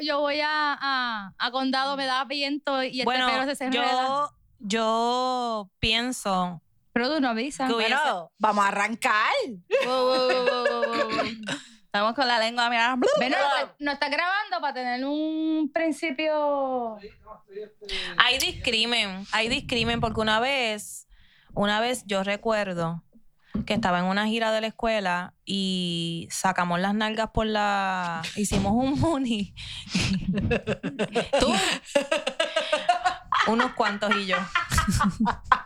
[0.00, 4.30] yo voy a, a, a Condado, me da viento y este Bueno, pelo se yo,
[4.58, 7.70] yo pienso Pero tú no avisas.
[7.70, 9.32] Bueno, vamos a arrancar.
[11.84, 12.96] Estamos con la lengua, mira.
[13.16, 16.98] Bueno, no, no está grabando para tener un principio.
[18.18, 21.08] Hay discrimen, hay discrimen porque una vez,
[21.54, 23.02] una vez yo recuerdo
[23.66, 28.72] que estaba en una gira de la escuela y sacamos las nalgas por la, hicimos
[28.72, 29.54] un money.
[31.40, 31.52] Tú,
[33.48, 34.36] unos cuantos y yo.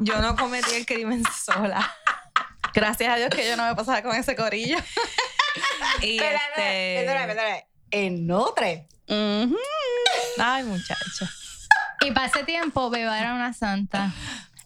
[0.00, 1.90] Yo no cometí el crimen sola.
[2.74, 4.78] Gracias a Dios que yo no me pasaba con ese corillo.
[6.00, 7.66] Y Espérate, este.
[7.90, 8.88] En Notre.
[9.08, 9.58] Ujú.
[10.38, 11.30] ay muchacha.
[12.00, 14.12] Y para ese tiempo, Beba era una santa.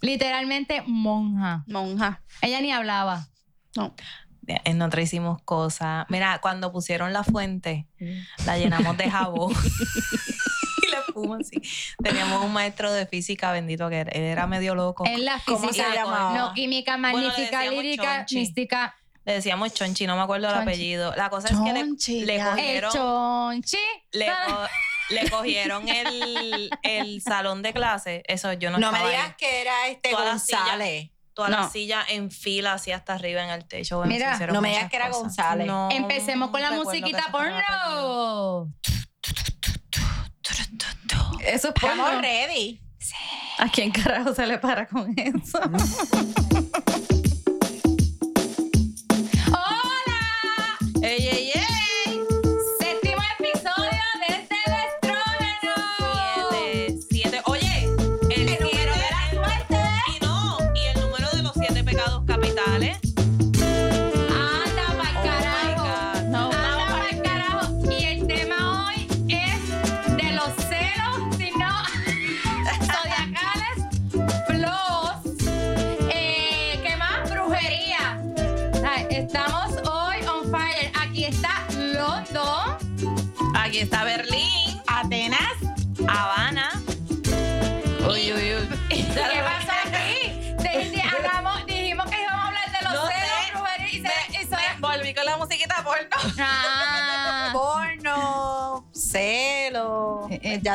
[0.01, 1.65] Literalmente monja.
[1.67, 2.23] Monja.
[2.43, 3.27] Ella ni hablaba.
[3.77, 3.95] No.
[4.47, 6.07] En otra hicimos cosas.
[6.09, 7.87] Mira, cuando pusieron la fuente,
[8.45, 9.53] la llenamos de jabón.
[10.83, 11.61] y la fuimos así.
[12.03, 15.05] Teníamos un maestro de física, bendito, que él era medio loco.
[15.07, 15.91] En la ¿Cómo física.
[15.91, 16.37] se llamaba?
[16.39, 18.37] No, química, Bueno, magnífica, decíamos lírica, chonchi.
[18.37, 18.95] mística.
[19.25, 20.69] Le decíamos Chonchi, no me acuerdo el Chonchi.
[20.69, 21.13] apellido.
[21.17, 22.51] La cosa es que le, le ya.
[22.51, 23.79] El cogieron, chonchi.
[24.13, 24.27] le,
[25.11, 28.23] le cogieron el, el salón de clase.
[28.27, 29.35] Eso yo no No me estaba digas ahí.
[29.39, 30.59] que era este Toda la silla.
[30.61, 31.11] González.
[31.35, 31.61] Toda No.
[31.61, 33.99] la silla en fila, así hasta arriba en el techo.
[33.99, 35.23] Bueno, Mira, se hicieron no me muchas digas que era cosas.
[35.23, 35.67] González.
[35.67, 38.73] No Empecemos con la recuerdo que musiquita porno.
[41.41, 42.21] Eso es Estamos porno.
[42.23, 42.81] ready.
[43.59, 45.59] ¿A quién carajo se le para con eso?
[49.49, 50.79] ¡Hola!
[51.03, 51.29] ¡Ey,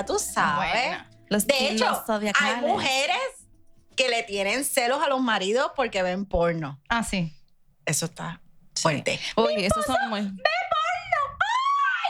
[0.01, 0.71] ya tú sabes.
[0.71, 1.05] bueno.
[1.29, 2.03] Los De hecho,
[2.39, 3.17] hay mujeres
[3.95, 6.79] que le tienen celos a los maridos porque ven porno.
[6.89, 7.33] Ah, sí.
[7.85, 8.41] Eso está
[8.75, 9.19] fuerte.
[9.37, 10.19] Uy, esos son muy...
[10.19, 10.27] Ay,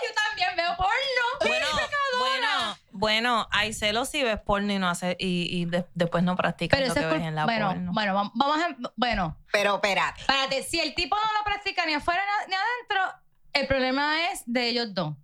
[0.07, 0.91] yo también veo porno.
[1.39, 1.65] Bueno,
[2.19, 6.35] bueno, bueno, hay celos si ves porno y no hace, y, y de- después no
[6.35, 7.91] practicas Pero lo que es ves en la bueno, porno.
[7.93, 10.21] bueno, vam- vamos a, bueno, Pero espérate.
[10.21, 13.19] espérate, si el tipo no lo practica ni afuera ni adentro,
[13.53, 15.15] el problema es de ellos dos.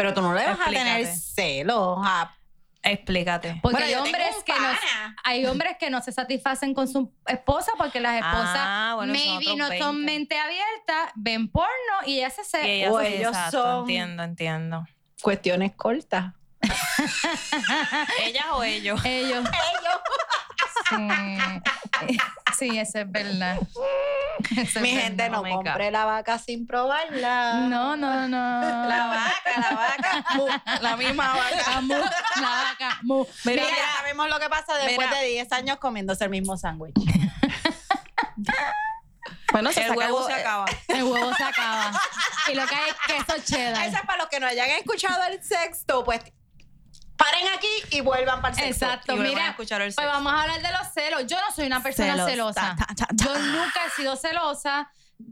[0.00, 2.34] Pero tú no le vas a tener celos a
[2.82, 3.58] Explícate.
[3.60, 4.68] Porque Bueno, hay hombres que no,
[5.24, 9.22] hay hombres que no se satisfacen con su esposa porque las esposas Ah, bueno, son
[9.22, 10.12] maybe no son 20.
[10.12, 11.68] mente abierta, ven porno
[12.06, 14.86] y ellas se Y se ellas o ellos exacto, son- entiendo, entiendo.
[15.20, 16.32] cuestiones cortas.
[18.22, 19.00] ¿Ellas o ellos?
[19.04, 19.44] ellos.
[19.46, 20.00] Ellos.
[20.88, 21.08] Sí.
[22.58, 23.58] Sí, eso es verdad.
[24.50, 25.30] Eso es Mi gente, verdad.
[25.30, 25.64] no Oh my God.
[25.64, 27.54] compre la vaca sin probarla.
[27.70, 28.60] No, no, no.
[28.86, 29.06] La
[29.56, 30.24] vaca, la vaca.
[30.34, 30.46] mu.
[30.80, 31.70] La misma vaca.
[31.70, 33.26] La mu, la vaca, mu.
[33.44, 35.20] Mira, Mira, ya sabemos lo que pasa después Mira.
[35.20, 36.94] de 10 años comiéndose el mismo sándwich.
[39.52, 40.64] Bueno, se El huevo se hue- acaba.
[40.88, 41.90] el huevo se acaba.
[42.48, 42.96] Y lo que hay es
[43.26, 43.84] queso cheddar.
[43.86, 46.20] Eso es para los que no hayan escuchado el sexto, pues
[47.16, 48.86] paren aquí y vuelvan para el sexto.
[48.86, 49.48] Exacto, a mira.
[49.48, 51.26] escuchar el Pues vamos a hablar de los celos.
[51.26, 52.30] Yo no soy una persona Celos.
[52.30, 52.76] celosa.
[52.78, 53.24] Ta, ta, ta, ta.
[53.24, 54.88] Yo nunca he sido celosa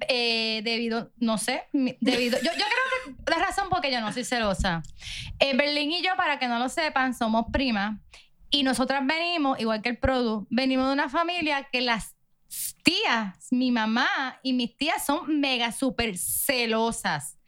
[0.09, 2.39] eh, debido, no sé, debido.
[2.39, 4.83] Yo, yo creo que la razón por qué yo no soy celosa.
[5.39, 7.99] Eh, Berlín y yo, para que no lo sepan, somos primas.
[8.51, 12.17] Y nosotras venimos, igual que el Produ, venimos de una familia que las
[12.83, 17.39] tías, mi mamá y mis tías son mega súper celosas.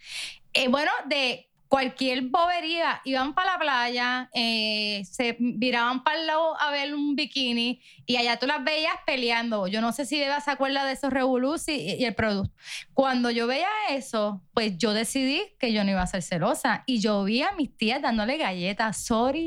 [0.53, 6.61] Eh, bueno, de cualquier bobería, iban para la playa, eh, se viraban para el lado
[6.61, 9.69] a ver un bikini y allá tú las veías peleando.
[9.69, 12.53] Yo no sé si Eva se acuerda de esos revolus y, y el producto.
[12.93, 16.99] Cuando yo veía eso, pues yo decidí que yo no iba a ser celosa y
[17.01, 19.05] yo vi a mis tías dándole galletas.
[19.07, 19.47] Sorry.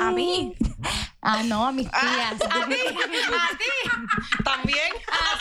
[0.00, 0.54] ¿A mí?
[1.22, 2.38] Ah, no, a mis tías.
[4.44, 4.92] También.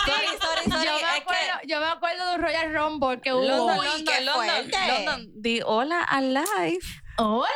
[0.06, 0.86] Sorry, sorry, sorry.
[0.86, 3.44] Yo me, Es que- acuerdo, yo me acuerdo de un Royal Rumble que hubo.
[3.44, 5.06] London, Uy, London, qué London.
[5.06, 5.31] London.
[5.36, 6.79] Di hola al live.
[7.17, 7.47] Hola,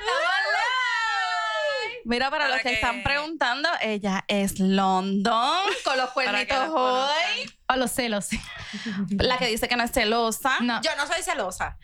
[0.00, 0.22] estamos
[0.52, 2.00] live.
[2.04, 7.50] Mira, para, Para los que, que- están preguntando, ella es London con los cuernitos hoy.
[7.68, 8.28] A los celos.
[9.10, 10.58] La que dice que no es celosa.
[10.60, 10.80] No.
[10.82, 11.78] Yo no soy celosa.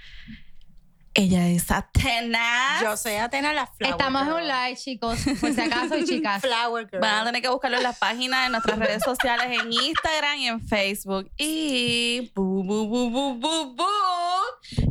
[1.15, 2.79] Ella es Atena.
[2.81, 6.41] Yo soy Atena la Flower Estamos en un live, chicos, por si acaso, y chicas.
[6.41, 7.01] Flower Girl.
[7.01, 10.47] Van a tener que buscarlo en las páginas de nuestras redes sociales, en Instagram y
[10.47, 11.29] en Facebook.
[11.37, 13.85] Y bu, bu, bu, bu, bu, bu.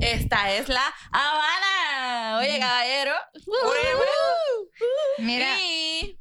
[0.01, 2.37] Esta es la Habana.
[2.39, 3.13] Oye, caballero.
[5.19, 6.17] Mira, Y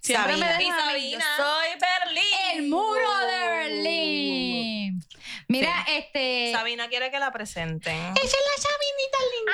[0.00, 0.46] siempre Sabina.
[0.58, 2.24] me dejan a mí, yo soy Berlín.
[2.54, 5.04] el muro de Berlín.
[5.48, 6.52] Mira, este.
[6.52, 7.94] Sabina quiere que la presenten.
[7.94, 9.52] Ella es la chavinita linda.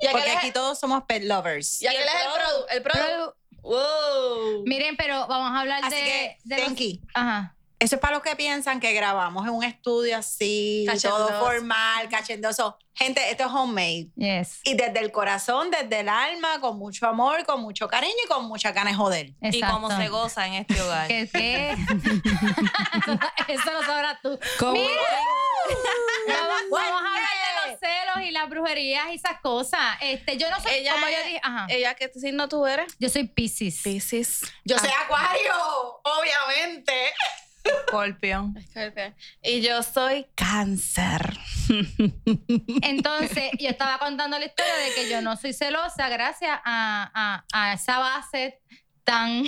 [0.00, 1.82] Y aquel Porque es- aquí todos somos pet lovers.
[1.82, 2.66] Y aquel es el produ.
[2.70, 2.98] El produ.
[3.00, 4.62] Produ- Wow.
[4.64, 6.02] Miren, pero vamos a hablar Así de.
[6.04, 6.72] que, de los-
[7.12, 7.54] Ajá.
[7.80, 10.94] Eso es para los que piensan que grabamos en un estudio así, todo
[11.28, 11.44] Cachendoso.
[11.44, 12.78] formal, cachendoso.
[12.94, 14.08] Gente, esto es homemade.
[14.16, 14.60] Yes.
[14.64, 18.46] Y desde el corazón, desde el alma, con mucho amor, con mucho cariño y con
[18.46, 19.26] mucha ganas de joder.
[19.40, 20.02] Y cómo Exacto.
[20.02, 21.06] se goza en este hogar.
[21.06, 21.28] ¿Qué?
[21.32, 21.76] qué?
[23.48, 24.36] Eso lo sabrás tú.
[24.72, 24.90] Mira,
[26.28, 27.30] vamos, vamos a hablar
[27.66, 29.80] de los celos y las brujerías y esas cosas.
[30.00, 31.66] Este, yo no soy, Ella como yo dije, ajá.
[31.68, 32.92] Ella, ¿qué signo tú eres?
[32.98, 33.80] Yo soy Pisces.
[33.84, 34.40] Pisces.
[34.64, 35.54] Yo soy acuario,
[36.02, 36.92] obviamente.
[37.88, 38.52] Scorpio.
[39.42, 41.36] Y yo soy cáncer.
[42.82, 47.44] Entonces, yo estaba contando la historia de que yo no soy celosa gracias a, a-
[47.52, 48.60] a esa base
[49.04, 49.44] tan,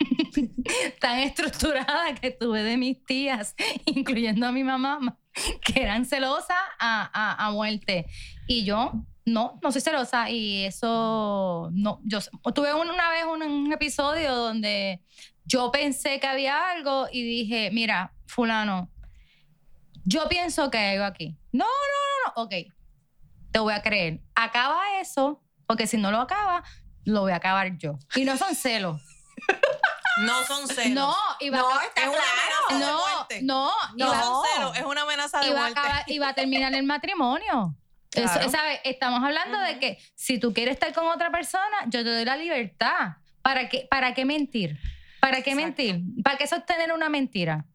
[1.00, 3.54] tan estructurada que tuve de mis tías,
[3.86, 5.18] incluyendo a mi mamá,
[5.64, 8.06] que eran celosas a, a- a muerte.
[8.46, 8.92] Y yo
[9.26, 12.00] no, no soy celosa y eso no.
[12.04, 12.20] Yo
[12.54, 15.02] tuve un- una vez un episodio donde
[15.48, 18.90] yo pensé que había algo y dije, mira, fulano,
[20.04, 21.36] yo pienso que hay algo aquí.
[21.52, 22.42] No, no, no, no.
[22.44, 22.54] Ok,
[23.52, 24.20] te voy a creer.
[24.34, 26.62] Acaba eso, porque si no lo acaba,
[27.04, 27.98] lo voy a acabar yo.
[28.14, 29.00] Y no son celos.
[30.20, 30.94] No son celos.
[30.94, 32.80] No, iba No, a está es una claro.
[32.84, 33.40] no, muerte.
[33.42, 35.78] no, No, iba, son celos, es una amenaza de iba a muerte.
[35.78, 37.76] acabar- iba a terminar el matrimonio.
[38.12, 38.50] Eso, Claro.
[38.50, 38.80] ¿sabes?
[38.82, 42.36] Estamos hablando de que si tú quieres estar con otra persona, yo te doy la
[42.36, 43.18] libertad.
[43.42, 44.76] ¿Para qué, para qué mentir?
[45.20, 45.82] ¿Para qué Exacto.
[45.82, 46.22] mentir?
[46.22, 47.66] ¿Para qué sostener una mentira?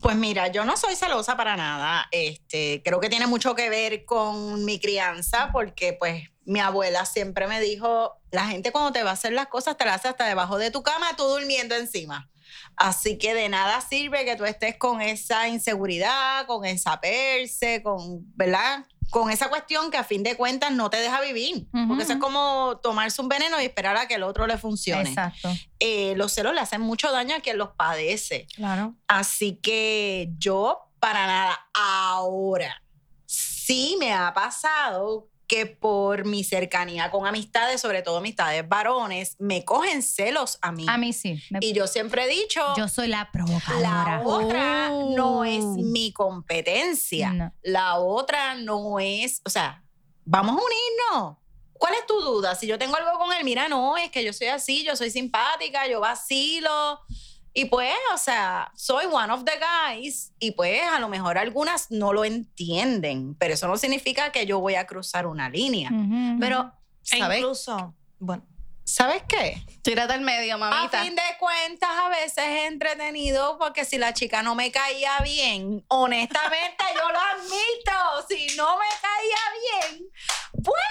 [0.00, 2.06] Pues mira, yo no soy celosa para nada.
[2.10, 7.46] Este, creo que tiene mucho que ver con mi crianza, porque pues mi abuela siempre
[7.46, 10.26] me dijo, la gente cuando te va a hacer las cosas te las hace hasta
[10.26, 12.28] debajo de tu cama, tú durmiendo encima.
[12.76, 18.24] Así que de nada sirve que tú estés con esa inseguridad, con esa perse, con,
[18.36, 18.86] ¿verdad?
[19.10, 21.66] Con esa cuestión que a fin de cuentas no te deja vivir.
[21.88, 25.08] Porque eso es como tomarse un veneno y esperar a que el otro le funcione.
[25.08, 25.52] Exacto.
[25.78, 28.46] Eh, los celos le hacen mucho daño a quien los padece.
[28.54, 28.94] Claro.
[29.08, 32.82] Así que yo, para nada, ahora,
[33.26, 39.64] sí me ha pasado que por mi cercanía con amistades, sobre todo amistades varones, me
[39.64, 40.86] cogen celos a mí.
[40.88, 41.42] A mí sí.
[41.50, 44.22] Me- y yo siempre he dicho, yo soy la la provocadora.
[44.24, 45.12] otra Oh.
[45.16, 47.32] no es mi competencia.
[47.32, 47.52] No.
[47.64, 49.82] La otra no es, o sea,
[50.24, 51.36] vamos a unirnos.
[51.72, 52.54] ¿Cuál es tu duda?
[52.54, 55.10] Si yo tengo algo con él, mira, no, es que yo soy así, yo soy
[55.10, 57.00] simpática, yo vacilo.
[57.52, 60.32] Y pues, o sea, soy one of the guys.
[60.38, 64.60] Y pues, a lo mejor algunas no lo entienden, pero eso no significa que yo
[64.60, 65.90] voy a cruzar una línea.
[65.90, 66.38] Ujú.
[66.38, 66.72] Pero,
[67.10, 68.46] E ¿sabes, incluso, bueno,
[68.84, 69.64] ¿sabes qué?
[69.82, 71.02] Tírate al medio, A mamita.
[71.02, 75.84] fin de cuentas, a veces es entretenido porque si la chica no me caía bien,
[75.88, 80.08] honestamente yo lo admito, si no me caía bien,
[80.62, 80.84] pues,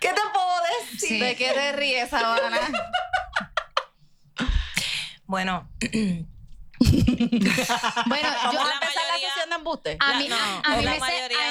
[0.00, 1.08] ¿qué te puedo decir?
[1.08, 1.18] Sí.
[1.20, 2.60] ¿De qué te ríes, Habana?
[5.26, 5.68] bueno,
[6.80, 9.96] Bueno, yo, a la empezar la mayoría- sesión de embuste.
[10.00, 11.00] a La- mí, no, a, a mí la me, a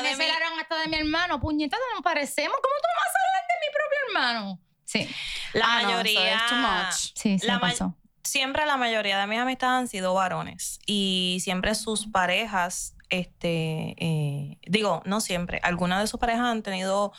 [0.02, 1.40] mí me celaron hasta de mi hermano.
[1.40, 2.56] Puñetas, no nos parecemos.
[2.62, 4.60] ¿Cómo tú vas a hablar de mi propio hermano?
[4.86, 5.10] Sí,
[5.54, 6.36] la Ah, no, mayoría.
[6.36, 6.94] es too much.
[7.16, 7.96] sí, sí La me pasó.
[8.24, 14.58] siempre la mayoría de mis amistades han sido varones y siempre sus parejas, este, eh,
[14.68, 17.12] digo, no siempre, algunas de sus parejas han tenido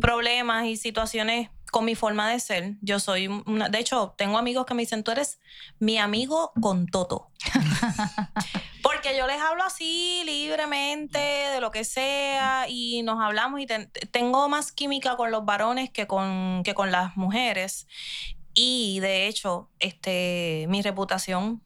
[0.00, 2.74] problemas y situaciones con mi forma de ser.
[2.82, 5.40] Yo soy una, de hecho, tengo amigos que me dicen, tú eres
[5.80, 7.30] mi amigo con Toto.
[8.82, 13.90] Porque yo les hablo así libremente, de lo que sea, y nos hablamos y ten-
[14.10, 17.86] tengo más química con los varones que con, que con las mujeres.
[18.54, 21.62] Y de hecho, este, mi reputación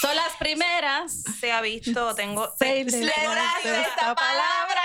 [0.00, 1.22] Son las primeras.
[1.40, 2.48] se ha visto, tengo...
[2.58, 4.82] Tengo- Celebrar Esta esta palabra.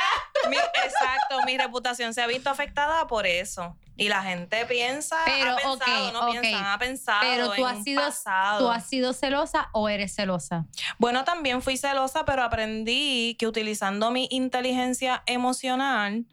[0.50, 3.75] Mi- exacto, mi reputación se ha visto afectada por eso.
[3.96, 6.31] Y la gente piensa, Pero, ha pensado, no ok.
[6.39, 8.60] piensan, ha pensado Pero tú en has sido, pasado.
[8.60, 10.65] tú has sido celosa o eres celosa.
[11.00, 16.25] Bueno, también fui celosa, pero aprendí que utilizando mi inteligencia emocional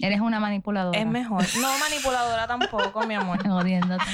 [0.00, 0.98] Eres una manipuladora.
[0.98, 1.44] es mejor.
[1.60, 3.38] No manipuladora tampoco, mi amor.
[3.48, 4.04] Jodiéndote.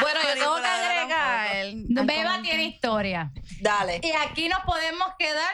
[0.00, 1.66] Bueno, yo tengo que agregar.
[2.06, 3.32] Beba tiene historia.
[3.60, 4.00] Dale.
[4.02, 5.50] Y aquí nos podemos quedar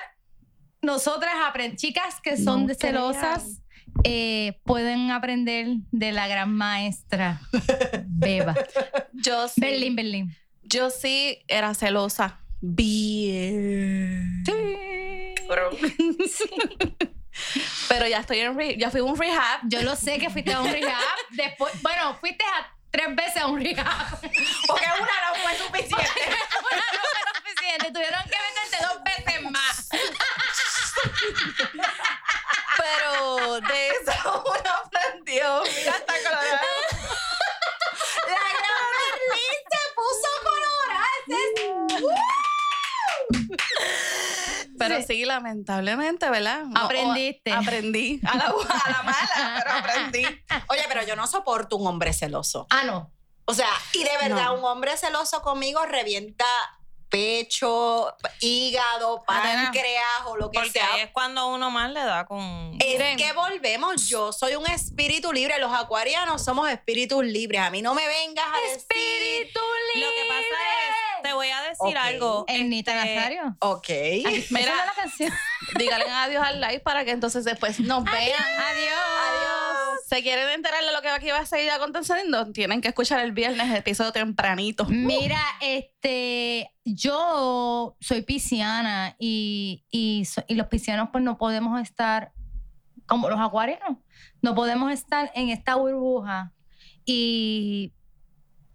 [0.84, 3.60] nosotras aprendemos, chicas que son No de celosas,
[4.04, 7.40] eh, pueden aprender de la gran maestra
[8.06, 8.54] Beba.
[9.12, 9.60] Yo sí.
[9.60, 10.36] Berlín, Berlín.
[10.62, 12.40] Yo sí era celosa.
[12.60, 14.42] Bien.
[15.46, 15.70] Pero,
[17.88, 19.60] pero ya estoy en re- ya fui a un rehab.
[19.68, 21.00] Yo lo sé que fuiste a un rehab.
[21.30, 24.20] Después, bueno, fuiste a tres veces a un rehab.
[24.20, 26.20] Porque una no fue suficiente.
[26.26, 27.90] Una no fue suficiente.
[27.92, 28.93] Tuvieron que meterte dos
[45.06, 46.64] sí, lamentablemente, ¿verdad?
[46.64, 47.52] No, Aprendiste.
[47.52, 48.20] o- aprendí.
[48.26, 50.24] A la, a la mala, pero aprendí.
[50.68, 52.66] Oye, pero yo no soporto un hombre celoso.
[52.70, 53.10] Ah, no.
[53.46, 54.54] O sea, y de verdad, No.
[54.54, 56.46] un hombre celoso conmigo revienta
[57.10, 60.94] pecho, hígado, páncreas o lo que Porque sea.
[60.94, 62.40] ahí es cuando uno más le da con.
[62.80, 63.16] Es Miren.
[63.16, 64.08] que volvemos.
[64.08, 65.58] Yo soy un espíritu libre.
[65.60, 67.60] Los acuarianos somos espíritus libres.
[67.60, 68.78] A mí no me vengas a decir.
[68.78, 69.60] Espíritu
[69.94, 72.44] Lo que pasa es, te voy a decir algo.
[72.46, 73.56] Ernita este, Nazario.
[73.60, 73.88] Ok.
[73.88, 74.86] Mira Mira.
[74.86, 75.32] la canción.
[75.78, 78.16] Díganle adiós al live para que entonces después nos vean.
[78.16, 78.92] Adiós.
[79.28, 80.00] Adiós.
[80.06, 82.52] ¿Se quieren enterar de lo que aquí va a seguir aconteciendo?
[82.52, 84.84] Tienen que escuchar el viernes el episodio tempranito.
[84.84, 92.32] Mira, este, yo soy pisciana y, y, so- y los piscianos pues no podemos estar
[93.06, 93.98] como los acuarianos.
[94.42, 96.52] No podemos estar en esta burbuja.
[97.06, 97.93] Y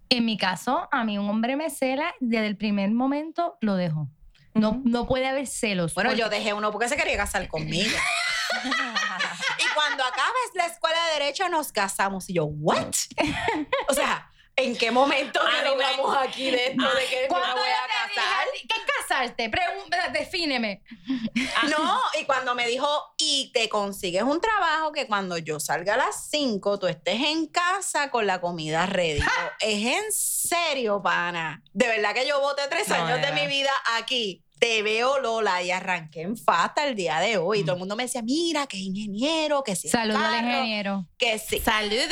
[0.10, 4.10] en mi caso, a mí un hombre me cela, desde el primer momento lo dejo.
[4.56, 5.94] No, no puede haber celos.
[5.94, 7.90] Bueno, porque- yo dejé uno porque se quería casar conmigo.
[8.66, 12.30] y cuando acabes la escuela de Derecho nos casamos.
[12.30, 12.94] Y yo, ¿what?
[13.88, 14.29] o sea,
[14.64, 17.62] ¿en qué momento A mí me- hablamos aquí de esto de que yo ¿Cuándo me
[17.62, 18.46] voy a dije casar?
[18.54, 19.52] ti, ¿Qué es casarte?
[20.14, 20.84] Defíneme.
[21.70, 22.88] No, y cuando me dijo,
[23.18, 27.48] y te consigues un trabajo que cuando yo salga a las 5, tú estés en
[27.48, 29.22] casa con la comida ready.
[29.62, 31.62] Es en serio, pana.
[31.74, 34.44] De verdad que yo voté tres No, años de mi vida aquí.
[34.60, 37.60] Te veo, Lola, y arranqué en fasta el día de hoy.
[37.60, 39.88] Y todo el mundo me decía, mira, que es ingeniero, que sí.
[39.88, 41.06] Saludos al ingeniero.
[41.18, 41.62] Que sí.
[41.62, 42.08] Saludos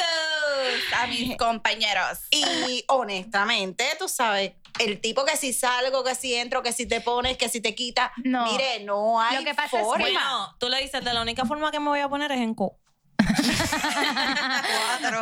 [0.95, 2.19] a mis compañeros.
[2.31, 7.01] Y honestamente, tú sabes, el tipo que si salgo, que si entro, que si te
[7.01, 8.11] pones, que si te quita.
[8.23, 8.45] No.
[8.51, 10.03] Mire, no hay Lo que pasa es forma.
[10.03, 12.53] Bueno, tú le dices, de la única forma que me voy a poner es en
[12.53, 12.77] co.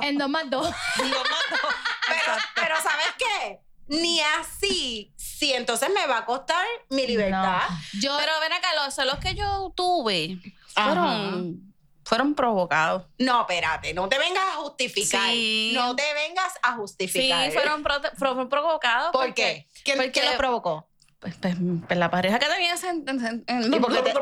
[0.01, 0.73] En dos más dos.
[0.97, 3.59] Pero, pero ¿sabes qué?
[3.87, 7.61] Ni así, si entonces me va a costar mi libertad.
[7.99, 10.39] Yo, Pero ven acá, los celos que yo tuve
[10.75, 10.87] Ajá.
[10.89, 11.74] fueron,
[12.05, 13.03] fueron provocados.
[13.17, 15.29] No, espérate, no te vengas a justificar.
[15.31, 15.71] Sí.
[15.75, 17.51] No te vengas a Sí, justificar.
[17.51, 19.11] fueron, prote- fueron provocados.
[19.11, 19.81] ¿Por porque- qué?
[19.83, 20.87] ¿Quién, porque- quién lo provocó?
[21.19, 21.55] Pues, pues,
[21.87, 24.15] pues, la pareja que tenía ese- en- en- en- ¿Y por qué te- Eh.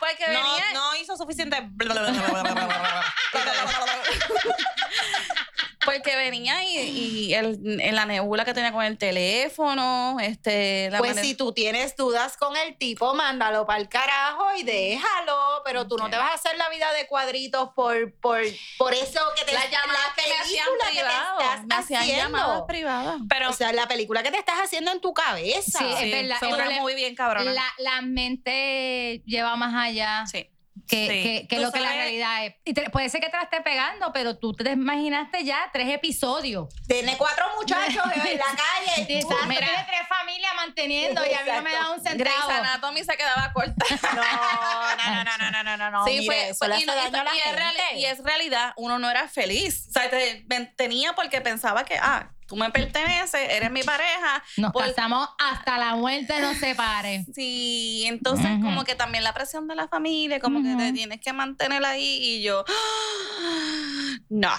[0.00, 0.64] Porque No, venía.
[0.72, 1.56] no hizo suficiente.
[5.86, 6.76] Porque venía y,
[7.28, 11.34] y el- en la nebula que tenía con el teléfono, este, la Pues manera- si
[11.34, 15.62] tú tienes dudas con el tipo, mándalo para el carajo y déjalo.
[15.64, 18.40] Pero tú no te vas a hacer la vida de cuadritos por, por,
[18.78, 21.66] por eso que te las llamadas la que me hacían película que te privadas, estás
[21.66, 22.66] me hacían llamadas haciendo.
[22.66, 23.20] privadas.
[23.28, 25.78] Pero O sea, la película que te estás haciendo en tu cabeza.
[25.78, 27.52] Sí, es verdad, Fue muy bien cabrona.
[27.52, 30.48] La, la mente lleva más allá Sí.
[30.88, 31.22] Que, Sí.
[31.22, 32.54] que- que lo que la realidad es.
[32.64, 35.88] Y te- puede ser que te la esté pegando, pero tú te imaginaste ya tres
[35.92, 36.68] episodios.
[36.86, 38.44] Tiene cuatro muchachos en la
[38.96, 39.20] calle.
[39.20, 39.66] tú- Mira.
[39.66, 42.50] tiene tres familias manteniendo y a mí no me da un Grey's centavo.
[42.52, 43.74] Anatomy se quedaba corta.
[44.16, 46.04] No, no, no, no, no, no, no, no.
[46.04, 47.12] Sí, mire, fue, fue- y, no- y es
[47.96, 49.86] y es realidad, uno no era feliz.
[49.88, 50.44] O sea, te-
[50.76, 54.42] tenía porque pensaba que, ah, tú me perteneces, eres mi pareja.
[54.56, 57.24] Nos Por- casamos hasta la muerte nos separe.
[57.34, 61.32] Sí, entonces como que también la presión de la familia, como que te tienes que
[61.32, 62.64] mantener ahí y yo,
[64.28, 64.50] no,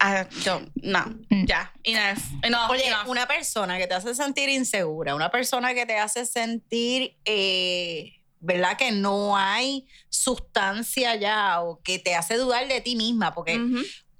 [0.00, 1.44] Ah, yo, no, Mm.
[1.46, 3.06] ya, enough, enough, Oye, enough.
[3.08, 8.76] una persona que te hace sentir insegura, una persona que te hace sentir, eh, ¿verdad?
[8.76, 13.60] Que no hay sustancia ya o que te hace dudar de ti misma, porque.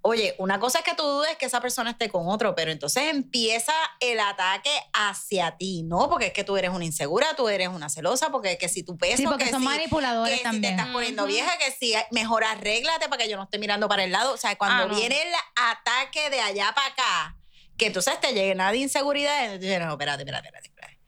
[0.07, 3.05] Oye, una cosa es que tú dudes que esa persona esté con otro, pero entonces
[3.05, 6.11] empieza el ataque hacia ti, ¿no?
[6.11, 8.83] Porque es que tú eres una insegura, tú eres una celosa, porque es que si
[8.83, 10.75] tu peso, Sí, porque que son si, manipuladores que si te también.
[10.79, 11.33] estás poniendo Ujú.
[11.33, 14.35] vieja, que si mejor arréglate para que yo no esté mirando para el lado.
[14.35, 14.95] O sea, cuando Ah, no.
[14.95, 17.39] viene el ataque de allá para acá,
[17.79, 20.69] que entonces te llena de inseguridad, entonces dices, no, espérate, espérate, espérate.
[20.69, 20.99] espérate.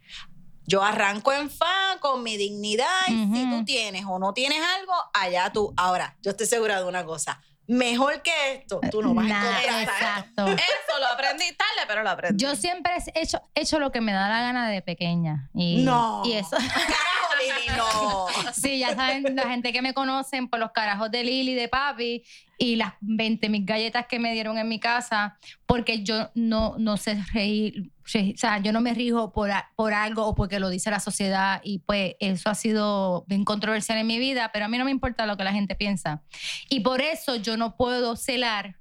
[0.67, 3.59] Yo arranco en fa con mi dignidad y si Ujú.
[3.59, 5.75] tú tienes o no tienes algo, allá tú.
[5.77, 7.43] Ahora, yo estoy segura de una cosa.
[7.67, 9.83] Mejor que esto, tú no vas Nada, a encontrar.
[9.83, 10.47] exacto.
[10.47, 12.43] Eso lo aprendí tarde, pero lo aprendí.
[12.43, 15.51] Yo siempre he hecho, he hecho lo que me da la gana de pequeña.
[15.55, 16.23] Y, No.
[16.25, 16.57] Y eso.
[16.57, 18.27] Carajo, Lili, no.
[18.53, 22.25] Sí, ya saben, la gente que me conocen por los carajos de Lili, de papi
[22.59, 26.97] y las 20 mil galletas que me dieron en mi casa, porque yo no, no
[26.97, 30.69] sé reír, re- o sea, yo no me rijo por, por algo o porque lo
[30.71, 34.69] dice la sociedad y pues eso ha sido bien controversial en mi vida, pero a
[34.69, 36.23] mí no me importa lo que la gente piensa.
[36.71, 38.77] Y por eso yo no puedo celar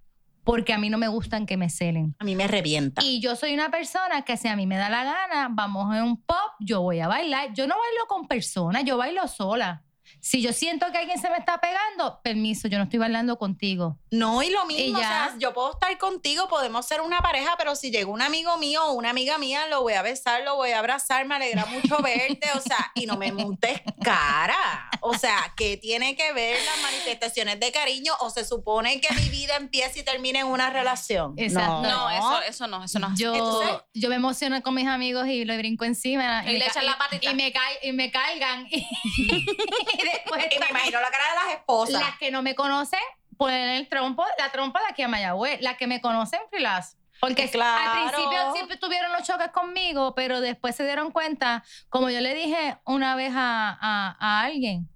[0.46, 2.16] porque a mí no me gustan que me celen.
[2.20, 3.04] A mí me revienta.
[3.04, 6.04] Y yo soy una persona que si a mí me da la gana, vamos en
[6.04, 7.52] un pop, yo voy a bailar.
[7.56, 9.84] Yo no bailo con personas, yo bailo sola.
[10.20, 13.98] Si yo siento que alguien se me está pegando, permiso, yo no estoy bailando contigo.
[14.12, 17.56] No, y lo mismo, Y o sea, yo puedo estar contigo, podemos ser una pareja,
[17.58, 20.56] pero si llega un amigo mío o una amiga mía, lo voy a besar, lo
[20.56, 24.90] voy a abrazar, me alegra mucho verte, o sea, y no me montes cara.
[25.02, 29.30] O sea, ¿qué tiene que ver las manifestaciones de cariño o se supone que mi
[29.30, 31.34] vida empieza y termina en una relación?
[31.38, 31.82] Exacto.
[31.84, 33.14] No, eso, eso no, eso no.
[33.16, 36.44] Yo, Entonces- yo me emociono con mis amigos y le brinco encima.
[36.50, 37.30] Y le echan la patita.
[37.32, 38.68] Y me, cae- y me cargan.
[40.02, 42.02] Y, después Y me imagino la cara de las esposas.
[42.02, 43.00] las que no me conocen
[43.38, 45.60] ponen el trompo, la trompa de aquí a Mayagüez.
[45.62, 46.98] Las que me conocen, filas.
[47.20, 47.92] Porque Claro.
[47.92, 52.34] al principio siempre tuvieron los choques conmigo, pero después se dieron cuenta, como yo le
[52.34, 54.90] dije una vez a, a- a alguien,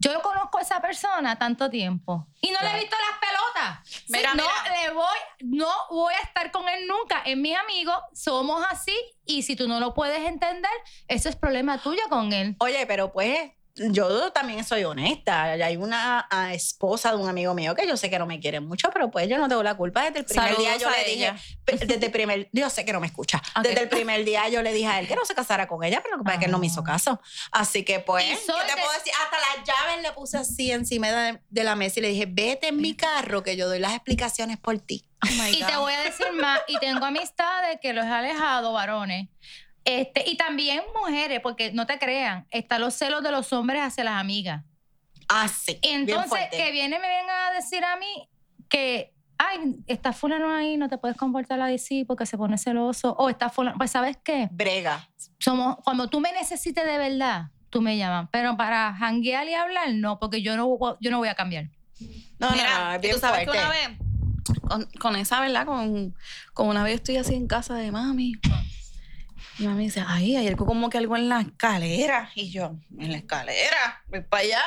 [0.00, 3.88] yo conozco a esa persona tanto tiempo y no le he visto las pelotas.
[3.88, 7.22] Sí, Mira, no le voy, no voy a estar con él nunca.
[7.24, 8.94] Es mi amigo, somos así
[9.24, 10.70] y si tú no lo puedes entender,
[11.08, 12.54] eso es problema tuyo con él.
[12.60, 15.44] Oye, pero pues yo también soy honesta.
[15.44, 18.60] Hay una ah, esposa de un amigo mío que yo sé que no me quiere
[18.60, 20.04] mucho, pero pues yo no tengo la culpa.
[20.04, 21.34] Desde el primer Saludos día yo le dije,
[21.86, 23.42] desde el primer, yo sé que no me escucha.
[23.62, 26.00] Desde el primer día yo le dije a él que no se casara con ella,
[26.02, 27.20] pero lo que pasa es que él no me hizo caso.
[27.50, 29.12] Así que pues, ¿qué te de- puedo decir?
[29.22, 32.68] Hasta las llaves le puse así encima de, de la mesa y le dije, vete
[32.68, 35.04] en mi carro que yo doy las explicaciones por ti.
[35.24, 39.28] Oh Y te voy a decir más, y tengo amistades que los he alejado, varones.
[39.84, 44.04] Este, y también mujeres, porque no te crean, están los celos de los hombres hacia
[44.04, 44.64] las amigas.
[45.28, 45.78] Ah, sí.
[45.82, 48.28] Y entonces, que viene me vienen a decir a mí
[48.68, 53.14] que, ay, está fulano ahí, no te puedes comportar así porque se pone celoso.
[53.18, 54.48] O está fulano, pues ¿sabes qué?
[54.50, 55.08] Brega.
[55.38, 58.28] Somos, cuando tú me necesites de verdad, tú me llamas.
[58.32, 61.68] Pero para janguear y hablar, no, porque yo no, yo no voy a cambiar.
[62.38, 63.52] No, no, Mira, no, y bien tú sabes fuerte.
[63.52, 63.88] que una vez,
[64.68, 65.66] con, con esa, ¿verdad?
[65.66, 66.14] Con,
[66.52, 68.32] con una vez estoy así en casa de mami.
[69.58, 72.30] Y mami dice, ay, hay algo como que algo en la escalera.
[72.34, 74.62] Y yo, en la escalera, voy para allá.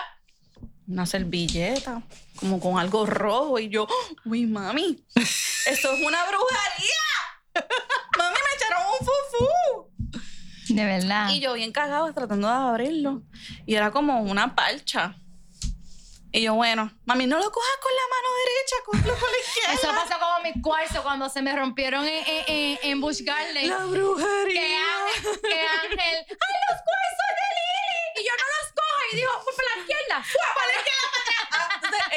[0.88, 2.02] Una servilleta,
[2.38, 3.60] como con algo rojo.
[3.60, 3.88] Y yo,
[4.26, 7.08] uy, mami, esto es una brujería.
[8.18, 10.74] mami, me echaron un fufú.
[10.74, 11.30] De verdad.
[11.30, 13.24] Y yo bien cagado tratando de abrirlo.
[13.66, 15.16] Y era como una parcha.
[16.32, 19.74] Y yo, bueno, mami, no lo cojas con la mano derecha, cógelo con la izquierda.
[19.74, 23.70] Eso pasó como mis cuarzos cuando se me rompieron en, en, en, en Busch Garden.
[23.70, 24.80] La que brujería.
[25.08, 28.22] Ángel, que Ángel, ¡ay, los cuarzos de Lili!
[28.22, 29.02] Y yo no los cojo.
[29.12, 30.24] Y digo, fue para la izquierda.
[30.24, 30.48] ¡Fua!
[30.54, 31.17] para la izquierda!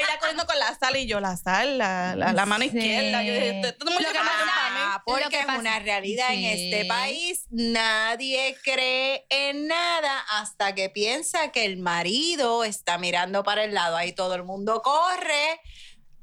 [0.03, 2.69] Ella corriendo con la sal y yo la sal, la, la, la mano Sí.
[2.77, 3.23] izquierda.
[3.23, 6.39] Yo dije, esto es mucha Lo que pasa- porque Lo que es una realidad en
[6.39, 6.47] Sí.
[6.73, 7.45] este país.
[7.49, 13.95] Nadie cree en nada hasta que piensa que el marido está mirando para el lado.
[13.97, 15.59] Ahí todo el mundo corre,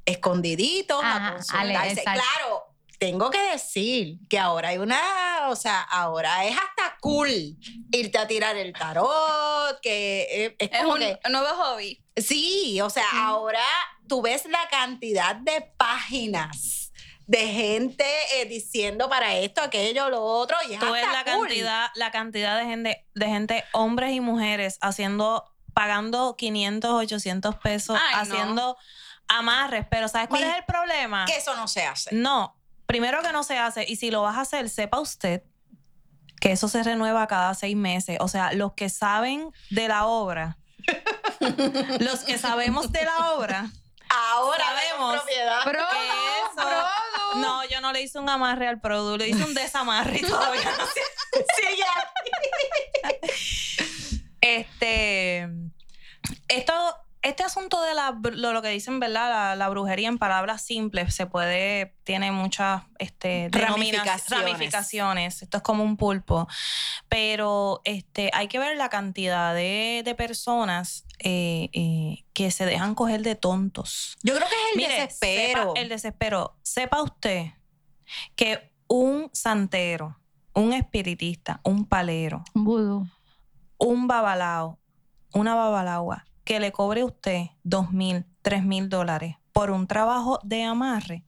[0.04, 2.02] escondidito, Ajá, a consultarse.
[2.02, 2.64] Claro,
[2.98, 5.00] tengo que decir que ahora hay una,
[5.48, 7.56] o sea, ahora es hasta cool
[7.92, 12.02] irte a tirar el tarot, que eh, es, Es como un que- nuevo hobby.
[12.22, 13.62] Sí, o sea, ahora
[14.08, 16.92] tú ves la cantidad de páginas
[17.26, 18.04] de gente
[18.36, 21.46] eh, diciendo para esto, aquello, lo otro, y es Tú ves la cool.
[21.46, 27.98] cantidad, la cantidad de gente, de gente, hombres y mujeres, haciendo, pagando 500, 800 pesos,
[28.00, 28.20] Ay, no.
[28.22, 28.76] haciendo
[29.28, 29.86] amarres.
[29.90, 31.26] Pero ¿sabes cuál Mi- es el problema?
[31.26, 32.14] Que eso no se hace.
[32.14, 33.84] No, primero que no se hace.
[33.86, 35.42] Y si lo vas a hacer, sepa usted
[36.40, 38.16] que eso se renueva cada seis meses.
[38.20, 40.56] O sea, los que saben de la obra,
[42.00, 43.70] los que sabemos de la obra,
[44.10, 45.12] Ahora Sabemos.
[45.12, 45.62] vemos propiedad.
[45.64, 47.40] Pro, que eso- Produ.
[47.40, 50.62] no, yo no le hice un amarre al Produ, le hice un desamarre y todavía
[50.78, 51.02] no sé.
[51.56, 51.84] Sigue
[54.40, 55.48] Este,
[56.48, 56.72] esto,
[57.22, 59.28] este asunto de la, lo, lo que dicen, ¿verdad?
[59.30, 64.44] La, la brujería en palabras simples se puede, tiene muchas este, Ramificaciones.
[64.44, 65.42] ramificaciones.
[65.42, 66.46] Esto es como un pulpo.
[67.08, 72.94] Pero este, hay que ver la cantidad de, de personas eh, eh, que se dejan
[72.94, 74.16] coger de tontos.
[74.22, 75.62] Yo creo que es el Mire, desespero.
[75.74, 76.56] sepa- el desespero.
[76.62, 77.46] Sepa usted
[78.36, 80.18] que un santero,
[80.54, 83.06] un espiritista, un palero, Vudú.
[83.78, 84.78] un babalao,
[85.34, 90.64] una babalagua, que le cobre usted dos mil, tres mil dólares por un trabajo de
[90.64, 91.22] amarre,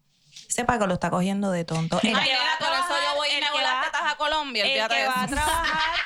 [0.48, 2.00] sepa que lo está cogiendo de tonto.
[2.02, 3.62] El Ay, que va a por eso trabajar- yo voy y el me hago que
[3.62, 4.64] las va- tetas a Colombia.
[4.64, 5.35] el olvídate que de va a eso.
[5.35, 5.98] trabajar.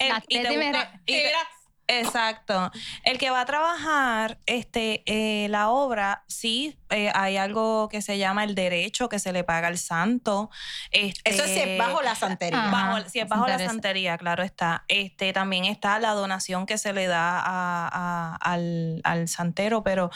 [0.00, 1.32] el- Las y te tetas y me busca- re- y te-
[2.00, 2.70] Exacto.
[3.04, 8.18] El que va a trabajar, este, eh, la obra, sí, eh, hay algo que se
[8.18, 10.50] llama el derecho que se le paga al santo.
[10.90, 12.70] Este, Eso sí es bajo la santería.
[12.70, 14.84] Bajo- si es bajo la santería, claro está.
[14.88, 20.10] Este también está la donación que se le da a- a- al, al santero, pero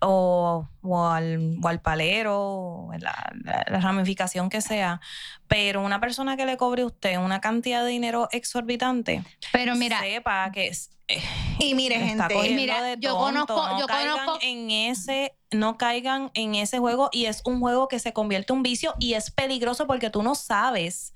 [0.00, 5.00] o, o al, o al palero, o la, la- la ramificación que sea.
[5.46, 10.00] Pero una persona que le cobre a usted una cantidad de dinero exorbitante, Pero mira,
[10.00, 11.22] sepa que es, eh,
[11.58, 13.54] Y mire, gente, cogiendo Mira, yo tonto.
[13.54, 17.88] conozco- no yo conozco- en ese no caigan en ese juego y es un juego
[17.88, 21.14] que se convierte en un vicio y es peligroso porque tú no sabes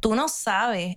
[0.00, 0.96] tú no sabes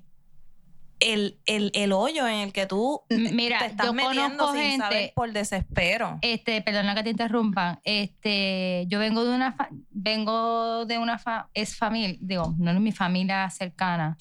[1.02, 5.00] el, el, el hoyo en el que tú mira, te estás yo metiendo sin saber
[5.00, 6.20] gente, por desespero.
[6.22, 11.50] este, perdona que te interrumpan, este, yo vengo de una, fa- vengo de una, fa-
[11.54, 14.18] es familia, digo, no es mi familia cercana,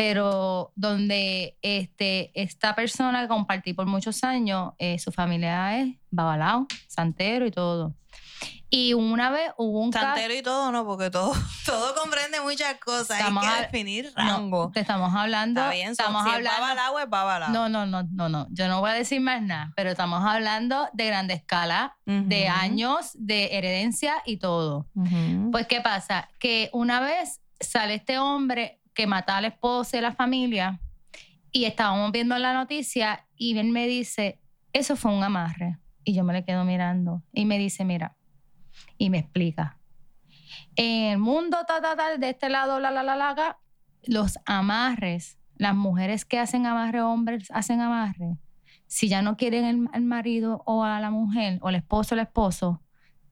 [0.00, 6.66] pero donde este, esta persona que compartí por muchos años, eh, su familia es Babalao,
[6.88, 7.94] Santero y todo.
[8.70, 11.34] Y una vez hubo un caso- Santero y todo, no, porque todo,
[11.66, 13.18] todo comprende muchas cosas.
[13.18, 14.70] Estamos Hay a- que definir no, rango.
[14.72, 17.50] te estamos hablando, Está bien, estamos si es hablando, babalao, es babalao.
[17.50, 20.88] no, no, no, no, no, yo no voy a decir más nada, pero estamos hablando
[20.94, 24.86] de grande escala, de años, de heredencia y todo.
[25.52, 26.30] Pues, ¿qué pasa?
[26.38, 30.78] Que una vez sale este hombre que mata al esposo de la familia
[31.50, 34.42] y estábamos viendo la noticia y él me dice,
[34.74, 35.78] eso fue un amarre.
[36.04, 38.14] Y yo me le quedo mirando y me dice, mira,
[38.98, 39.78] y me explica.
[40.76, 43.58] En el mundo, ta, ta, ta, de este lado, la, la, la, la,
[44.02, 48.36] los amarres, las mujeres que hacen amarre, hombres hacen amarre,
[48.86, 52.18] si ya no quieren el, el marido o a la mujer o el esposo o
[52.18, 52.82] el esposo,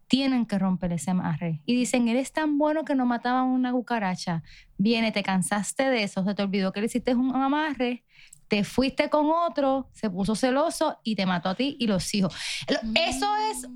[0.08, 1.60] tienen que romper ese amarre.
[1.66, 4.42] Y dicen, eres tan bueno que no mataban una cucaracha.
[4.78, 8.04] Viene, te cansaste de eso, se te olvidó que le hiciste un amarre,
[8.48, 12.34] te fuiste con otro, se puso celoso y te mató a ti y los hijos.
[12.94, 13.68] Eso es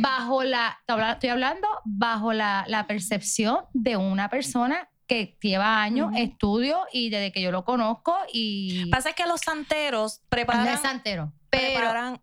[0.00, 0.78] bajo la,
[1.12, 6.16] estoy hablando bajo la, la percepción de una persona que lleva años, Ujú.
[6.22, 10.68] estudio y desde que yo lo conozco y Pasa es que los santeros no preparan,
[10.68, 12.20] es santero, pero preparan